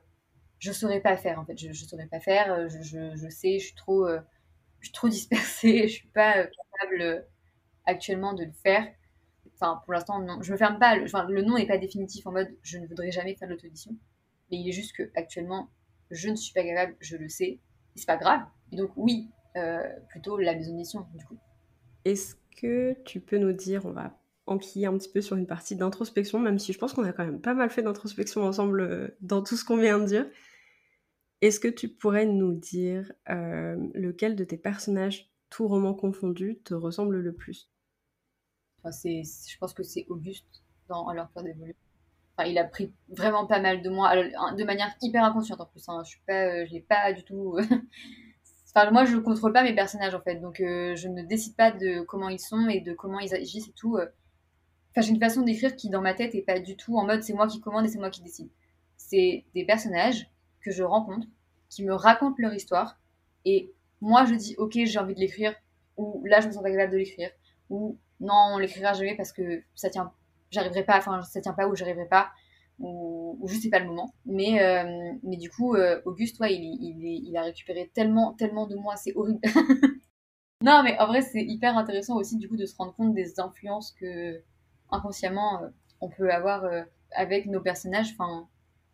[0.60, 1.58] je saurais pas faire, en fait.
[1.58, 2.52] Je, je saurais pas faire.
[2.52, 4.08] Euh, je, je, sais, je suis trop,
[4.80, 5.88] je suis trop dispersée.
[5.88, 7.26] Je suis pas capable
[7.86, 8.88] actuellement de le faire.
[9.54, 10.42] Enfin, pour l'instant, non.
[10.42, 10.98] Je me ferme pas.
[10.98, 13.96] Le nom n'est pas définitif en mode je ne voudrais jamais faire l'auto-édition.
[14.52, 15.70] Mais il est juste que actuellement,
[16.12, 17.46] je ne suis pas capable, je le sais.
[17.46, 17.62] Et
[17.96, 18.42] c'est pas grave.
[18.72, 19.30] Et donc, oui,
[20.10, 21.38] plutôt la maison d'édition, du coup.
[22.04, 25.76] Est-ce que tu peux nous dire, on va enquiller un petit peu sur une partie
[25.76, 29.18] d'introspection, même si je pense qu'on a quand même pas mal fait d'introspection ensemble euh,
[29.22, 30.28] dans tout ce qu'on vient de dire.
[31.42, 36.74] Est-ce que tu pourrais nous dire euh, lequel de tes personnages, tout roman confondu, te
[36.74, 37.70] ressemble le plus?
[38.84, 41.76] Je pense que c'est Auguste dans Alors d'évoluer.
[42.38, 45.88] Enfin, il a pris vraiment pas mal de moi, de manière hyper inconsciente en plus.
[45.88, 46.04] Hein.
[46.04, 47.58] Je suis pas, euh, l'ai pas du tout.
[48.76, 52.02] enfin, moi, je contrôle pas mes personnages en fait, donc je ne décide pas de
[52.02, 53.98] comment ils sont et de comment ils agissent et tout.
[54.98, 57.34] J'ai une façon d'écrire qui, dans ma tête, est pas du tout en mode c'est
[57.34, 58.50] moi qui commande et c'est moi qui décide.
[58.98, 60.30] C'est des personnages
[60.62, 61.28] que je rencontre,
[61.70, 62.98] qui me racontent leur histoire,
[63.44, 65.54] et moi je dis ok, j'ai envie de l'écrire,
[65.98, 67.30] ou là je me sens pas capable de l'écrire,
[67.70, 70.12] ou non, on l'écrira jamais parce que ça tient,
[70.52, 72.32] j'arriverai pas, enfin ça tient pas ou j'arriverai pas,
[72.80, 74.14] ou, ou juste c'est pas le moment.
[74.26, 78.76] Mais, euh, mais du coup, euh, Auguste, ouais, il, il, a récupéré tellement, tellement de
[78.76, 79.40] moi, c'est horrible.
[80.62, 83.40] non, mais en vrai, c'est hyper intéressant aussi du coup de se rendre compte des
[83.40, 84.42] influences que
[84.92, 85.68] inconsciemment, euh,
[86.02, 86.70] on peut avoir
[87.12, 88.48] avec nos personnages, enfin,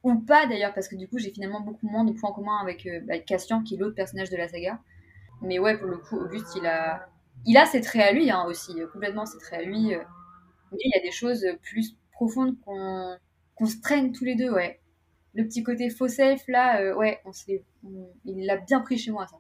[0.04, 2.88] ou pas d'ailleurs, parce que du coup, j'ai finalement beaucoup moins de points communs avec,
[3.06, 4.80] bah, Castian, qui est l'autre personnage de la saga.
[5.42, 7.08] Mais ouais, pour le coup, Auguste, il a,
[7.46, 9.90] il a ses traits à lui hein, aussi, complètement ses traits à lui.
[10.72, 13.18] mais il y a des choses plus profondes qu'on
[13.56, 14.80] qu'on se traîne tous les deux, ouais.
[15.34, 17.32] Le petit côté faux self, là, ouais, on,
[18.26, 19.38] il l'a bien pris chez moi, ça.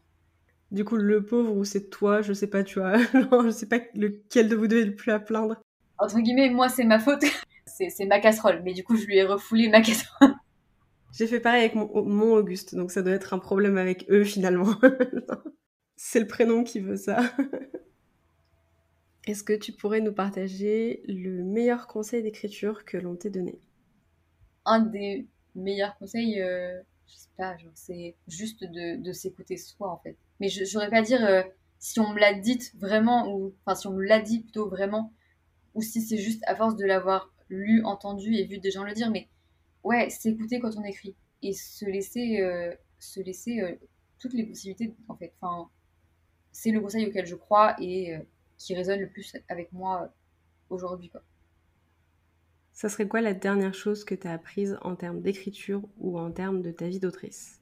[0.72, 2.97] Du coup, le pauvre ou c'est toi, je sais pas, tu vois,
[3.45, 5.62] je sais pas lequel de vous deux est le plus à plaindre.
[6.02, 7.24] Entre guillemets, moi c'est ma faute,
[7.66, 10.36] c'est ma casserole, mais du coup je lui ai refoulé ma casserole.
[11.14, 14.76] J'ai fait pareil avec mon, Auguste, donc ça doit être un problème avec eux finalement.
[15.97, 17.20] c'est le prénom qui veut ça.
[19.28, 23.60] Est-ce que tu pourrais nous partager le meilleur conseil d'écriture que l'on t'ait donné?
[24.66, 29.97] Un des meilleurs conseils, euh, je sais pas, c'est juste de, de s'écouter soi en
[29.97, 31.43] fait mais je n'aurais pas dire euh,
[31.80, 35.14] si on me l'a dit vraiment, ou enfin si on me l'a dit plutôt vraiment,
[35.74, 38.93] ou si c'est juste à force de l'avoir lu, entendu et vu des gens le
[38.93, 39.28] dire, mais
[39.84, 43.76] ouais, s'écouter quand on écrit et se laisser, euh, se laisser euh,
[44.19, 45.34] toutes les possibilités en fait.
[45.41, 45.69] Enfin,
[46.51, 48.17] c'est le conseil auquel je crois et
[48.57, 50.13] qui résonne le plus avec moi
[50.69, 51.09] aujourd'hui.
[51.09, 51.24] Quoi.
[52.74, 56.32] Ça serait quoi la dernière chose que tu as apprise en termes d'écriture ou en
[56.32, 57.61] termes de ta vie d'autrice?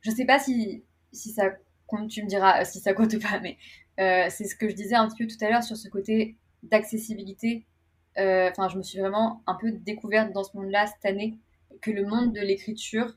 [0.00, 1.52] Je sais pas si si ça
[1.86, 3.56] compte, tu me diras euh, si ça compte ou pas, mais
[4.00, 6.36] euh, c'est ce que je disais un petit peu tout à l'heure sur ce côté
[6.70, 7.64] d'accessibilité.
[8.18, 11.38] Euh, enfin, je me suis vraiment un peu découverte dans ce monde-là cette année,
[11.80, 13.16] que le monde de l'écriture,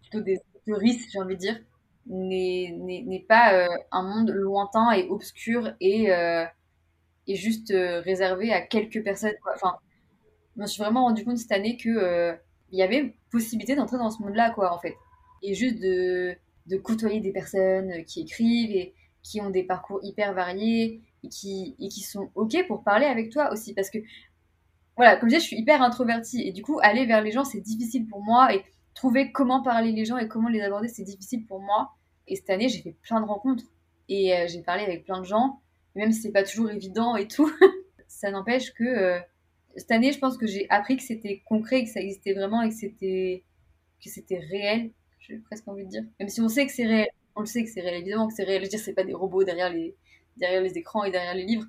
[0.00, 1.60] plutôt des risques, j'ai envie de dire,
[2.06, 6.08] n'est pas un monde lointain et obscur et,
[7.26, 9.34] et juste réservé à quelques personnes.
[9.54, 9.74] Enfin,
[10.56, 12.36] je me suis vraiment rendu compte cette année que
[12.70, 14.94] il y avait possibilité d'entrer dans ce monde-là, quoi, en fait.
[15.42, 16.36] Et juste de,
[16.66, 21.76] de côtoyer des personnes qui écrivent et qui ont des parcours hyper variés et qui,
[21.78, 23.74] et qui sont OK pour parler avec toi aussi.
[23.74, 23.98] Parce que,
[24.96, 27.44] voilà, comme je disais, je suis hyper introvertie et du coup, aller vers les gens,
[27.44, 28.64] c'est difficile pour moi et
[28.94, 31.92] trouver comment parler les gens et comment les aborder, c'est difficile pour moi.
[32.26, 33.64] Et cette année, j'ai fait plein de rencontres
[34.08, 35.60] et euh, j'ai parlé avec plein de gens,
[35.94, 37.50] même si c'est pas toujours évident et tout.
[38.08, 39.18] ça n'empêche que euh,
[39.76, 42.68] cette année, je pense que j'ai appris que c'était concret, que ça existait vraiment et
[42.68, 43.44] que c'était
[44.02, 44.92] que c'était réel
[45.28, 46.04] j'ai presque envie de dire.
[46.18, 48.34] Même si on sait que c'est réel, on le sait que c'est réel, évidemment que
[48.34, 48.60] c'est réel.
[48.60, 49.94] Je veux dire, c'est pas des robots derrière les,
[50.38, 51.66] derrière les écrans et derrière les livres.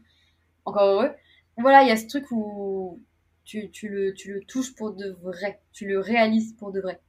[0.65, 1.11] Encore heureux.
[1.57, 3.01] Voilà, il y a ce truc où
[3.43, 7.01] tu, tu, le, tu le touches pour de vrai, tu le réalises pour de vrai.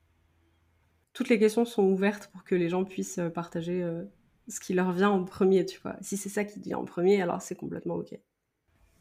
[1.12, 4.04] Toutes les questions sont ouvertes pour que les gens puissent euh, partager euh,
[4.48, 5.96] ce qui leur vient en premier, tu vois.
[6.00, 8.18] Si c'est ça qui vient en premier, alors c'est complètement OK.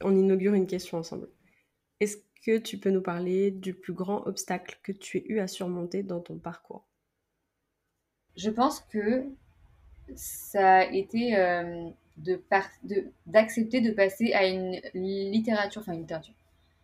[0.01, 1.30] On inaugure une question ensemble.
[1.99, 5.47] Est-ce que tu peux nous parler du plus grand obstacle que tu aies eu à
[5.47, 6.88] surmonter dans ton parcours?
[8.36, 9.26] Je pense que
[10.16, 11.89] ça a été euh,
[13.26, 16.34] d'accepter de, passer à une littérature, enfin une littérature,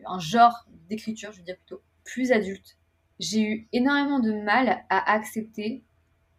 [0.06, 2.78] un genre d'écriture, je veux dire plutôt, plus adulte.
[3.20, 5.84] J'ai eu énormément de mal à accepter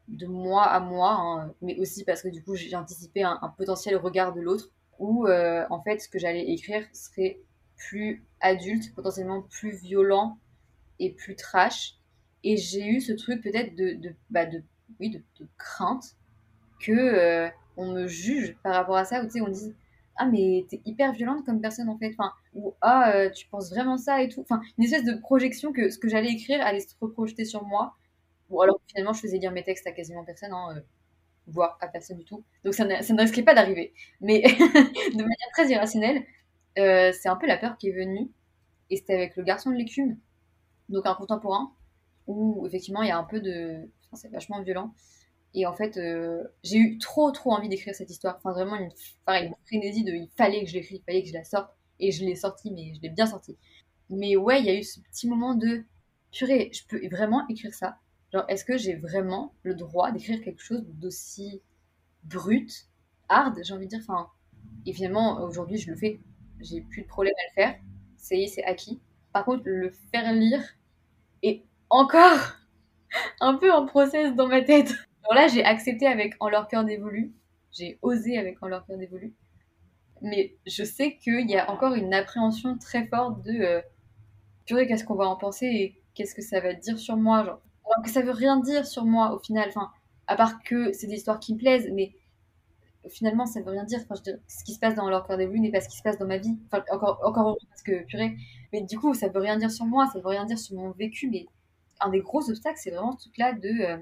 [0.08, 3.96] de moi à moi, hein, mais aussi parce que du coup j'ai anticipé un, potentiel
[3.96, 7.40] regard de l'autre, où euh, en fait ce que j'allais écrire serait
[7.76, 10.38] plus adulte, potentiellement plus violent
[10.98, 11.96] et plus trash.
[12.44, 14.62] Et j'ai eu ce truc peut-être de, de, bah, de
[15.00, 15.22] oui, de,
[15.58, 16.16] crainte
[16.80, 19.74] que euh, on me juge par rapport à ça, ou tu sais, on dise
[20.16, 23.70] ah mais t'es hyper violente comme personne en fait, enfin ou ah euh, tu penses
[23.70, 26.80] vraiment ça et tout, enfin une espèce de projection que ce que j'allais écrire allait
[26.80, 27.94] se reprojeter sur moi.
[28.48, 30.80] Bon alors finalement je faisais lire mes textes à quasiment personne, hein, euh,
[31.46, 33.92] voire à personne du tout, donc ça ne, ça ne risquait pas d'arriver.
[34.20, 36.24] Mais de manière très irrationnelle,
[36.76, 38.30] c'est un peu la peur qui est venue,
[38.90, 40.16] et c'était avec le garçon de l'écume,
[40.88, 41.72] donc un contemporain
[42.26, 44.94] où effectivement il y a un peu de c'est vachement violent.
[45.54, 48.36] Et en fait, euh, j'ai eu trop, trop envie d'écrire cette histoire.
[48.36, 48.90] Enfin, vraiment, une,
[49.24, 51.70] pareil, une frénésie de il fallait que je l'écrive, il fallait que je la sorte.
[51.98, 53.56] Et je l'ai sortie, mais je l'ai bien sortie.
[54.10, 55.84] Mais ouais, il y a eu ce petit moment de
[56.30, 57.96] purée, je peux vraiment écrire ça?
[58.32, 61.62] Genre, est-ce que j'ai vraiment le droit d'écrire quelque chose d'aussi
[62.24, 62.88] brut,
[63.28, 64.00] hard, j'ai envie de dire?
[64.02, 64.28] Enfin,
[64.84, 66.20] et finalement, aujourd'hui, je le fais.
[66.60, 67.80] J'ai plus de problème à le faire.
[68.16, 69.00] Ça y est, c'est acquis.
[69.32, 70.62] Par contre, le faire lire,
[71.42, 72.56] et encore,
[73.40, 74.92] un peu en process dans ma tête.
[75.28, 77.34] Alors là, j'ai accepté avec En leur cœur dévolu.
[77.72, 79.34] J'ai osé avec En leur cœur dévolu.
[80.22, 83.80] Mais je sais qu'il y a encore une appréhension très forte de euh,
[84.64, 87.44] purée, qu'est-ce qu'on va en penser et qu'est-ce que ça va dire sur moi.
[87.44, 89.68] Genre, alors que ça veut rien dire sur moi au final.
[89.68, 89.90] Enfin,
[90.26, 92.14] à part que c'est des histoires qui me plaisent, mais
[93.10, 94.00] finalement, ça veut rien dire.
[94.02, 96.02] Enfin, je ce qui se passe dans leur cœur dévolu n'est pas ce qui se
[96.02, 96.56] passe dans ma vie.
[96.72, 98.36] Encore, encore parce que purée.
[98.72, 100.92] Mais du coup, ça veut rien dire sur moi, ça veut rien dire sur mon
[100.92, 101.46] vécu, mais
[102.00, 103.68] un des gros obstacles, c'est vraiment ce truc-là de.
[103.68, 103.98] Euh,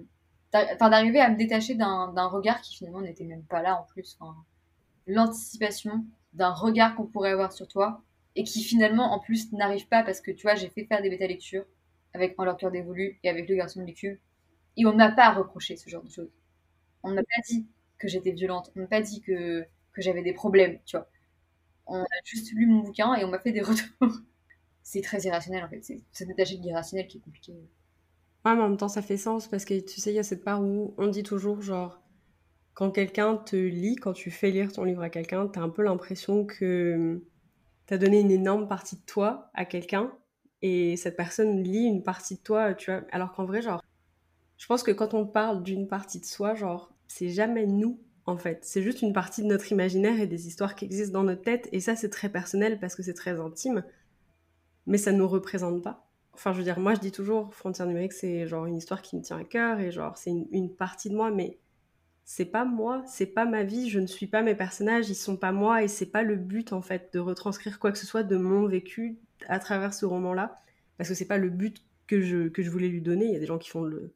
[0.54, 4.18] enfin, d'arriver à me détacher d'un regard qui finalement n'était même pas là en plus.
[5.06, 8.02] L'anticipation d'un regard qu'on pourrait avoir sur toi
[8.36, 11.10] et qui finalement en plus n'arrivent pas parce que tu vois, j'ai fait faire des
[11.10, 11.64] bêta lectures
[12.14, 14.16] avec En leur cœur dévolu et avec Le garçon de l'écume
[14.76, 16.30] et on m'a pas reproché ce genre de choses.
[17.04, 17.66] On m'a pas dit
[17.98, 21.08] que j'étais violente, on m'a pas dit que, que j'avais des problèmes, tu vois.
[21.86, 24.18] On a juste lu mon bouquin et on m'a fait des retours.
[24.82, 25.82] c'est très irrationnel en fait,
[26.12, 27.54] c'est détaché de l'irrationnel qui est compliqué.
[28.44, 30.22] Ouais, mais en même temps, ça fait sens parce que tu sais, il y a
[30.22, 32.02] cette part où on dit toujours, genre,
[32.74, 35.82] quand quelqu'un te lit, quand tu fais lire ton livre à quelqu'un, t'as un peu
[35.82, 37.22] l'impression que
[37.86, 40.12] t'as donné une énorme partie de toi à quelqu'un
[40.62, 43.02] et cette personne lit une partie de toi, tu vois.
[43.12, 43.82] Alors qu'en vrai, genre,
[44.58, 48.38] je pense que quand on parle d'une partie de soi, genre, c'est jamais nous, en
[48.38, 48.60] fait.
[48.64, 51.68] C'est juste une partie de notre imaginaire et des histoires qui existent dans notre tête.
[51.72, 53.84] Et ça, c'est très personnel parce que c'est très intime.
[54.86, 56.03] Mais ça ne nous représente pas.
[56.34, 59.16] Enfin, je veux dire, moi, je dis toujours, Frontières numériques, c'est genre une histoire qui
[59.16, 61.58] me tient à cœur et genre, c'est une, partie de moi, mais
[62.24, 65.36] c'est pas moi, c'est pas ma vie, je ne suis pas mes personnages, ils sont
[65.36, 68.24] pas moi et c'est pas le but, en fait, de retranscrire quoi que ce soit
[68.24, 69.18] de mon vécu
[69.48, 70.60] à travers ce roman-là.
[70.98, 73.26] Parce que c'est pas le but que je, que je voulais lui donner.
[73.26, 74.14] Il y a des gens qui font le,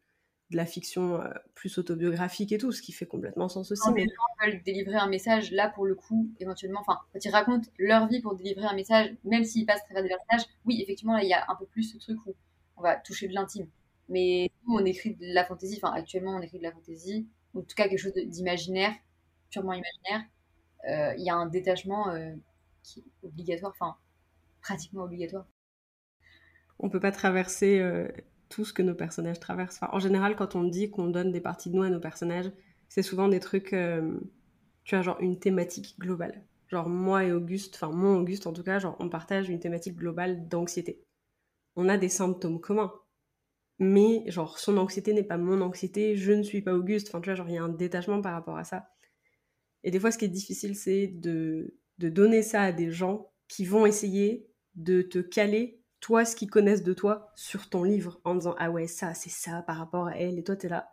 [0.51, 3.90] de la fiction euh, plus autobiographique et tout, ce qui fait complètement sens aussi.
[3.92, 4.03] mais...
[4.03, 7.68] les gens veulent délivrer un message, là pour le coup, éventuellement, enfin, quand ils racontent
[7.78, 11.14] leur vie pour délivrer un message, même s'ils passent à travers des personnages, oui, effectivement,
[11.14, 12.34] là, il y a un peu plus ce truc où
[12.76, 13.68] on va toucher de l'intime.
[14.09, 17.61] Mais nous, on écrit de la fantaisie, enfin, actuellement, on écrit de la fantaisie, ou
[17.61, 18.94] en tout cas quelque chose d'imaginaire,
[19.51, 20.26] purement imaginaire.
[20.88, 22.34] Euh, il y a un détachement euh,
[22.82, 23.96] qui est obligatoire, enfin,
[24.62, 25.46] pratiquement obligatoire.
[26.78, 27.82] On peut pas traverser
[28.49, 29.80] tout ce que nos personnages traversent.
[29.82, 32.51] en général, quand on dit qu'on donne des parties de nous à nos personnages,
[32.88, 34.18] c'est souvent des trucs, euh,
[34.84, 36.42] tu vois, genre une thématique globale.
[36.68, 39.96] Genre moi et Auguste, enfin mon Auguste en tout cas, genre on partage une thématique
[39.96, 41.03] globale d'anxiété.
[41.76, 42.92] On a des symptômes communs.
[43.78, 47.09] Mais genre son anxiété n'est pas mon anxiété, je ne suis pas Auguste.
[47.09, 48.90] Enfin tu vois, genre il y a un détachement par rapport à ça.
[49.84, 53.30] Et des fois ce qui est difficile c'est de, de donner ça à des gens
[53.49, 58.20] qui vont essayer de te caler toi ce qu'ils connaissent de toi sur ton livre
[58.24, 60.38] en disant ah ouais ça c'est ça par rapport à elle.
[60.38, 60.92] Et toi t'es là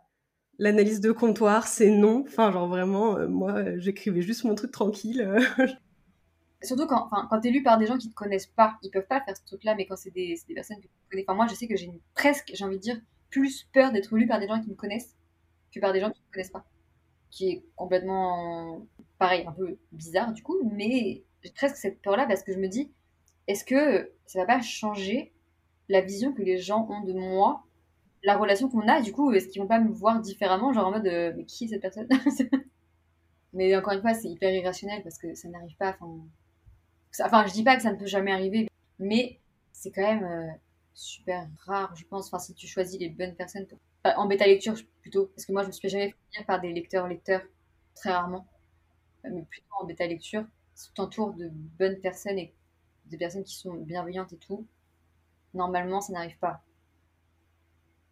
[0.58, 2.24] l'analyse de comptoir c'est non.
[2.26, 5.66] Enfin genre vraiment euh, moi euh, j'écrivais juste mon truc tranquille euh.
[6.62, 9.20] surtout quand quand t'es lu par des gens qui te connaissent pas ils peuvent pas
[9.20, 11.46] faire ce truc là mais quand c'est des, des, personnes que tu connais enfin moi
[11.46, 13.00] je sais que j'ai presque j'ai envie de dire
[13.30, 15.14] plus peur d'être lu par des gens qui me connaissent
[15.74, 16.64] que par des gens qui me connaissent pas.
[17.30, 18.86] Qui est complètement
[19.18, 22.58] pareil un peu bizarre du coup mais j'ai presque cette peur là parce que je
[22.58, 22.90] me dis
[23.46, 25.32] est-ce que ça va pas changer
[25.88, 27.64] la vision que les gens ont de moi,
[28.22, 30.90] la relation qu'on a, du coup, est-ce qu'ils vont pas me voir différemment, genre en
[30.90, 32.08] mode, euh, mais qui est cette personne
[33.52, 35.96] Mais encore une fois, c'est hyper irrationnel parce que ça n'arrive pas.
[37.20, 38.68] Enfin, je dis pas que ça ne peut jamais arriver,
[38.98, 39.40] mais
[39.72, 40.50] c'est quand même euh,
[40.92, 42.26] super rare, je pense.
[42.26, 43.66] Enfin, si tu choisis les bonnes personnes
[44.04, 47.08] en bêta lecture plutôt, parce que moi, je me suis jamais fait par des lecteurs
[47.08, 47.42] lecteurs
[47.94, 48.46] très rarement,
[49.24, 50.44] mais plutôt en bêta lecture,
[50.74, 52.54] si tu t'entoures de bonnes personnes et
[53.06, 54.66] des personnes qui sont bienveillantes et tout,
[55.54, 56.62] normalement, ça n'arrive pas.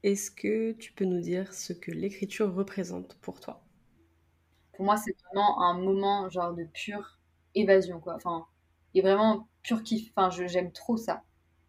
[0.03, 3.65] Est-ce que tu peux nous dire ce que l'écriture représente pour toi?
[4.73, 7.19] Pour moi, c'est vraiment un moment genre de pure
[7.55, 8.15] évasion, quoi.
[8.17, 8.47] Enfin,
[8.95, 10.11] et vraiment pur kiff.
[10.15, 11.23] Enfin, j'aime trop ça.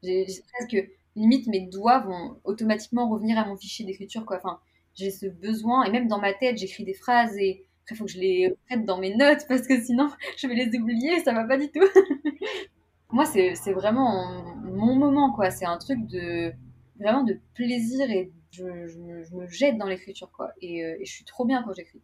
[0.04, 0.78] J'ai presque
[1.16, 4.38] limite mes doigts vont automatiquement revenir à mon fichier d'écriture, quoi.
[4.38, 4.60] Enfin,
[4.96, 8.06] j'ai ce besoin et même dans ma tête, j'écris des phrases et après, il faut
[8.06, 11.34] que je les prête dans mes notes parce que sinon, je vais les oublier, ça
[11.34, 11.80] va pas du tout.
[13.16, 15.50] moi, c'est vraiment mon moment, quoi.
[15.50, 16.52] C'est un truc de
[17.00, 20.48] vraiment de plaisir et je, me, jette dans l'écriture, quoi.
[20.48, 22.02] Euh, et, je suis trop bien quand j'écris.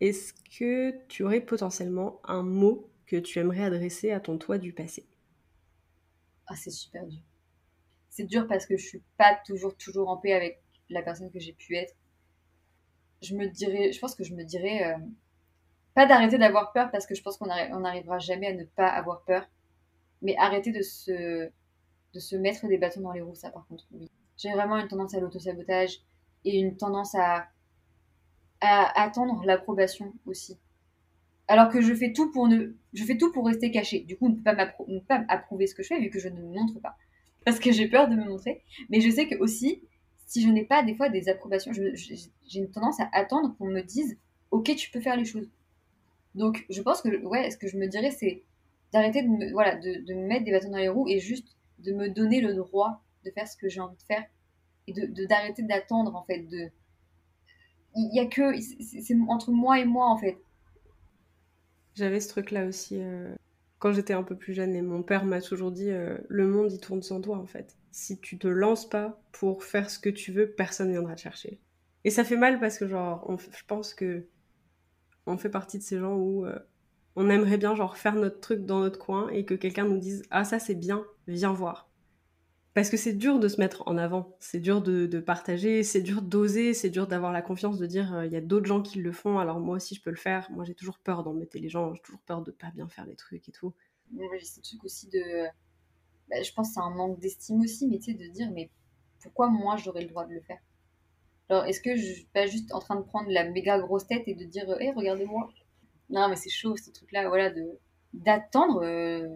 [0.00, 4.72] Est-ce que tu aurais potentiellement un mot que tu aimerais adresser à ton toi du
[4.72, 5.06] passé?
[6.48, 7.22] Ah, c'est super dur.
[8.10, 10.60] C'est dur parce que je suis pas toujours, toujours en paix avec
[10.90, 11.94] la personne que j'ai pu être.
[13.22, 14.98] Je me dirais, je pense que je me dirais, euh,
[15.94, 19.22] pas d'arrêter d'avoir peur parce que je pense qu'on n'arrivera jamais à ne pas avoir
[19.24, 19.48] peur,
[20.22, 21.50] mais arrêter de se,
[22.14, 24.10] de se mettre des bâtons dans les roues, ça par contre, oui.
[24.36, 26.00] J'ai vraiment une tendance à l'autosabotage
[26.44, 27.48] et une tendance à,
[28.60, 30.56] attendre l'approbation aussi.
[31.48, 32.74] Alors que je fais tout pour ne,
[33.44, 34.00] rester caché.
[34.00, 36.40] Du coup, on ne peut pas approuver ce que je fais vu que je ne
[36.40, 36.96] me montre pas.
[37.44, 38.62] Parce que j'ai peur de me montrer.
[38.88, 39.82] Mais je sais que aussi,
[40.26, 43.80] si je n'ai pas des fois des approbations, j'ai une tendance à attendre qu'on me
[43.80, 44.16] dise,
[44.52, 45.50] ok, tu peux faire les choses.
[46.34, 48.42] Donc, je pense que, ce que je me dirais, c'est
[48.92, 51.92] d'arrêter de me, voilà, de, me mettre des bâtons dans les roues et juste de
[51.92, 54.24] me donner le droit de faire ce que j'ai envie de faire
[54.86, 56.42] et de d'arrêter d'attendre, en fait.
[56.42, 56.70] De...
[57.94, 58.58] Il y a que.
[58.60, 60.38] C'est entre moi et moi, en fait.
[61.94, 63.34] J'avais ce truc-là aussi euh,
[63.82, 66.72] quand j'étais un peu plus jeune et mon père m'a toujours dit euh, le monde
[66.72, 67.76] il tourne sans toi en fait.
[67.90, 71.58] Si tu te lances pas pour faire ce que tu veux, personne viendra te chercher.
[72.04, 74.24] Et ça fait mal parce que genre je pense que
[75.26, 76.58] on fait partie de ces gens où euh,
[77.16, 80.22] on aimerait bien genre faire notre truc dans notre coin et que quelqu'un nous dise
[80.30, 81.88] ah ça c'est bien, viens voir.
[82.74, 86.22] Parce que c'est dur de se mettre en avant, c'est dur de, partager, c'est dur
[86.22, 88.98] d'oser, c'est dur d'avoir la confiance de dire euh, il y a d'autres gens qui
[88.98, 90.50] le font, alors moi aussi je peux le faire.
[90.50, 93.16] Moi j'ai toujours peur d'embêter les gens, j'ai toujours peur de pas bien faire les
[93.16, 93.74] trucs et tout.
[94.10, 95.46] Moi j'ai ce truc aussi de.
[96.30, 98.70] Bah, je pense que c'est un manque d'estime aussi, mais tu sais, de dire mais
[99.20, 100.60] pourquoi moi j'aurais le droit de le faire?
[101.52, 104.22] Alors est-ce que je suis pas juste en train de prendre la méga grosse tête
[104.26, 105.50] et de dire hé, regardez-moi?
[106.08, 107.78] Non, mais c'est chaud ce truc-là, voilà, de
[108.14, 108.82] d'attendre.
[108.82, 109.28] Euh,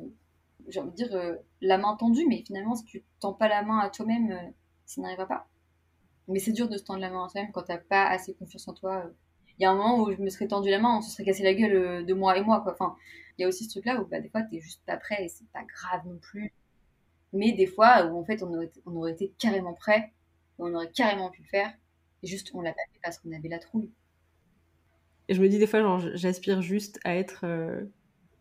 [0.67, 3.62] j'ai envie de dire, euh, la main tendue, mais finalement, si tu tends pas la
[3.62, 4.51] main à toi-même, euh,
[4.87, 5.47] ça n'arrivera pas.
[6.29, 8.67] Mais c'est dur de se tendre la main à toi-même quand t'as pas assez confiance
[8.67, 9.05] en toi.
[9.05, 9.11] Euh.
[9.59, 11.25] Il y a un moment où je me serais tendu la main, on se serait
[11.25, 12.73] cassé la gueule de moi et moi, quoi.
[12.73, 12.97] Enfin,
[13.37, 15.29] il y a aussi ce truc-là où bah, des fois, t'es juste pas prêt et
[15.29, 16.51] c'est pas grave non plus.
[17.35, 20.14] Mais des fois, où en fait, on aurait, on aurait été carrément prêt,
[20.59, 21.75] on aurait carrément pu le faire,
[22.23, 23.91] et juste on l'a pas fait parce qu'on avait la trouille.
[25.29, 27.45] Et je me dis des fois, genre, j'aspire juste à être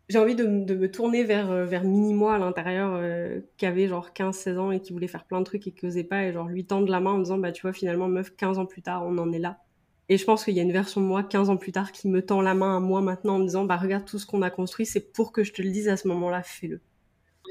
[0.08, 4.10] j'ai envie de, me tourner vers, euh, vers mini-moi à l'intérieur euh, qui avait genre
[4.14, 6.48] 15-16 ans et qui voulait faire plein de trucs et qui osait pas et genre
[6.48, 9.04] lui tendre la main en disant bah tu vois finalement meuf 15 ans plus tard
[9.06, 9.60] on en est là.
[10.08, 12.08] Et je pense qu'il y a une version de moi 15 ans plus tard qui
[12.08, 14.44] me tend la main à moi maintenant en me disant bah regarde tout ce qu'on
[14.44, 16.82] a construit c'est pour que je te le dise à ce moment-là fais-le.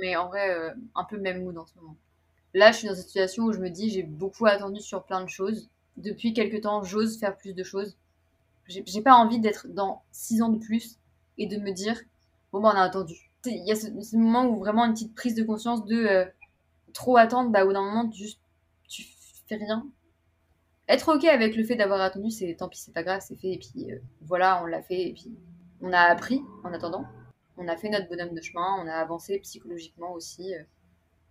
[0.00, 1.96] Mais en vrai euh, un peu même mood en ce moment.
[2.52, 5.24] Là je suis dans une situation où je me dis j'ai beaucoup attendu sur plein
[5.24, 5.70] de choses.
[5.96, 7.96] Depuis quelques temps j'ose faire plus de choses.
[8.66, 10.98] J'ai pas envie d'être dans 6 ans de plus
[11.36, 12.00] et de me dire
[12.54, 13.30] bon, bah, on a attendu.
[13.46, 16.24] Il y a ce, moment où vraiment une petite prise de conscience de euh,
[16.94, 18.40] trop attendre, bah, au d'un moment, juste,
[18.88, 19.04] tu
[19.48, 19.86] fais rien.
[20.88, 23.52] Être ok avec le fait d'avoir attendu, c'est tant pis, c'est pas grave, c'est fait,
[23.52, 25.34] et puis euh, voilà, on l'a fait, et puis
[25.80, 27.04] on a appris en attendant.
[27.56, 30.54] On a fait notre bonhomme de chemin, on a avancé psychologiquement aussi.
[30.54, 30.62] Euh.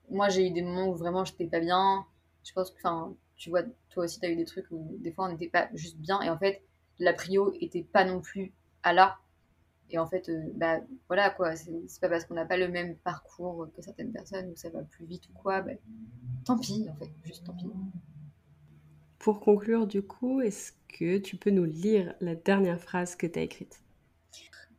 [0.10, 2.06] Moi, j'ai eu des moments où vraiment j'étais pas bien.
[2.44, 5.12] Je pense que, enfin, tu vois, toi aussi, tu as eu des trucs où des
[5.12, 6.64] fois on n'était pas juste bien, et en fait,
[7.00, 8.54] la prio était pas non plus
[8.84, 9.18] à là
[9.94, 12.96] et en fait, euh, bah, voilà quoi, c'est pas parce qu'on n'a pas le même
[12.98, 15.74] parcours que certaines personnes ou ça va plus vite ou quoi, bah,
[16.46, 17.68] tant pis en fait, juste tant pis.
[19.20, 23.38] Pour conclure, du coup, est-ce que tu peux nous lire la dernière phrase que tu
[23.38, 23.84] as écrite?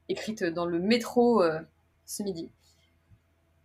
[0.09, 1.61] Écrite dans le métro euh,
[2.05, 2.51] ce midi.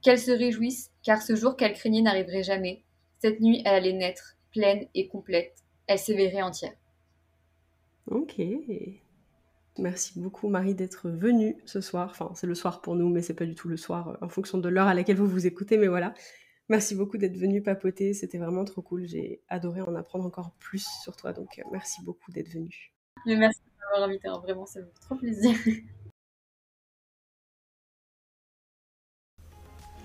[0.01, 2.83] Qu'elle se réjouisse, car ce jour qu'elle craignait n'arriverait jamais.
[3.17, 5.63] Cette nuit, elle allait naître, pleine et complète.
[5.87, 6.73] Elle s'éveillerait entière.
[8.09, 8.41] Ok.
[9.77, 12.09] Merci beaucoup Marie d'être venue ce soir.
[12.11, 14.29] Enfin, c'est le soir pour nous, mais c'est pas du tout le soir euh, en
[14.29, 15.77] fonction de l'heure à laquelle vous vous écoutez.
[15.77, 16.13] Mais voilà,
[16.67, 18.13] merci beaucoup d'être venue papoter.
[18.13, 19.05] C'était vraiment trop cool.
[19.07, 21.33] J'ai adoré en apprendre encore plus sur toi.
[21.33, 22.93] Donc, euh, merci beaucoup d'être venue.
[23.25, 24.27] merci de m'avoir invité.
[24.27, 24.39] Hein.
[24.43, 25.55] Vraiment, ça me fait trop plaisir.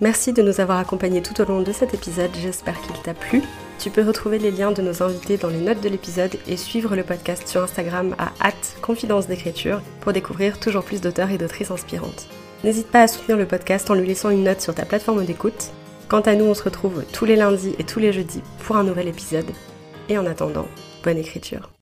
[0.01, 2.31] Merci de nous avoir accompagnés tout au long de cet épisode.
[2.35, 3.41] J'espère qu'il t'a plu.
[3.79, 6.95] Tu peux retrouver les liens de nos invités dans les notes de l'épisode et suivre
[6.95, 8.31] le podcast sur Instagram à
[8.81, 12.27] confidence d'écriture pour découvrir toujours plus d'auteurs et d'autrices inspirantes.
[12.63, 15.71] N'hésite pas à soutenir le podcast en lui laissant une note sur ta plateforme d'écoute.
[16.07, 18.83] Quant à nous, on se retrouve tous les lundis et tous les jeudis pour un
[18.83, 19.51] nouvel épisode.
[20.09, 20.67] Et en attendant,
[21.03, 21.74] bonne écriture.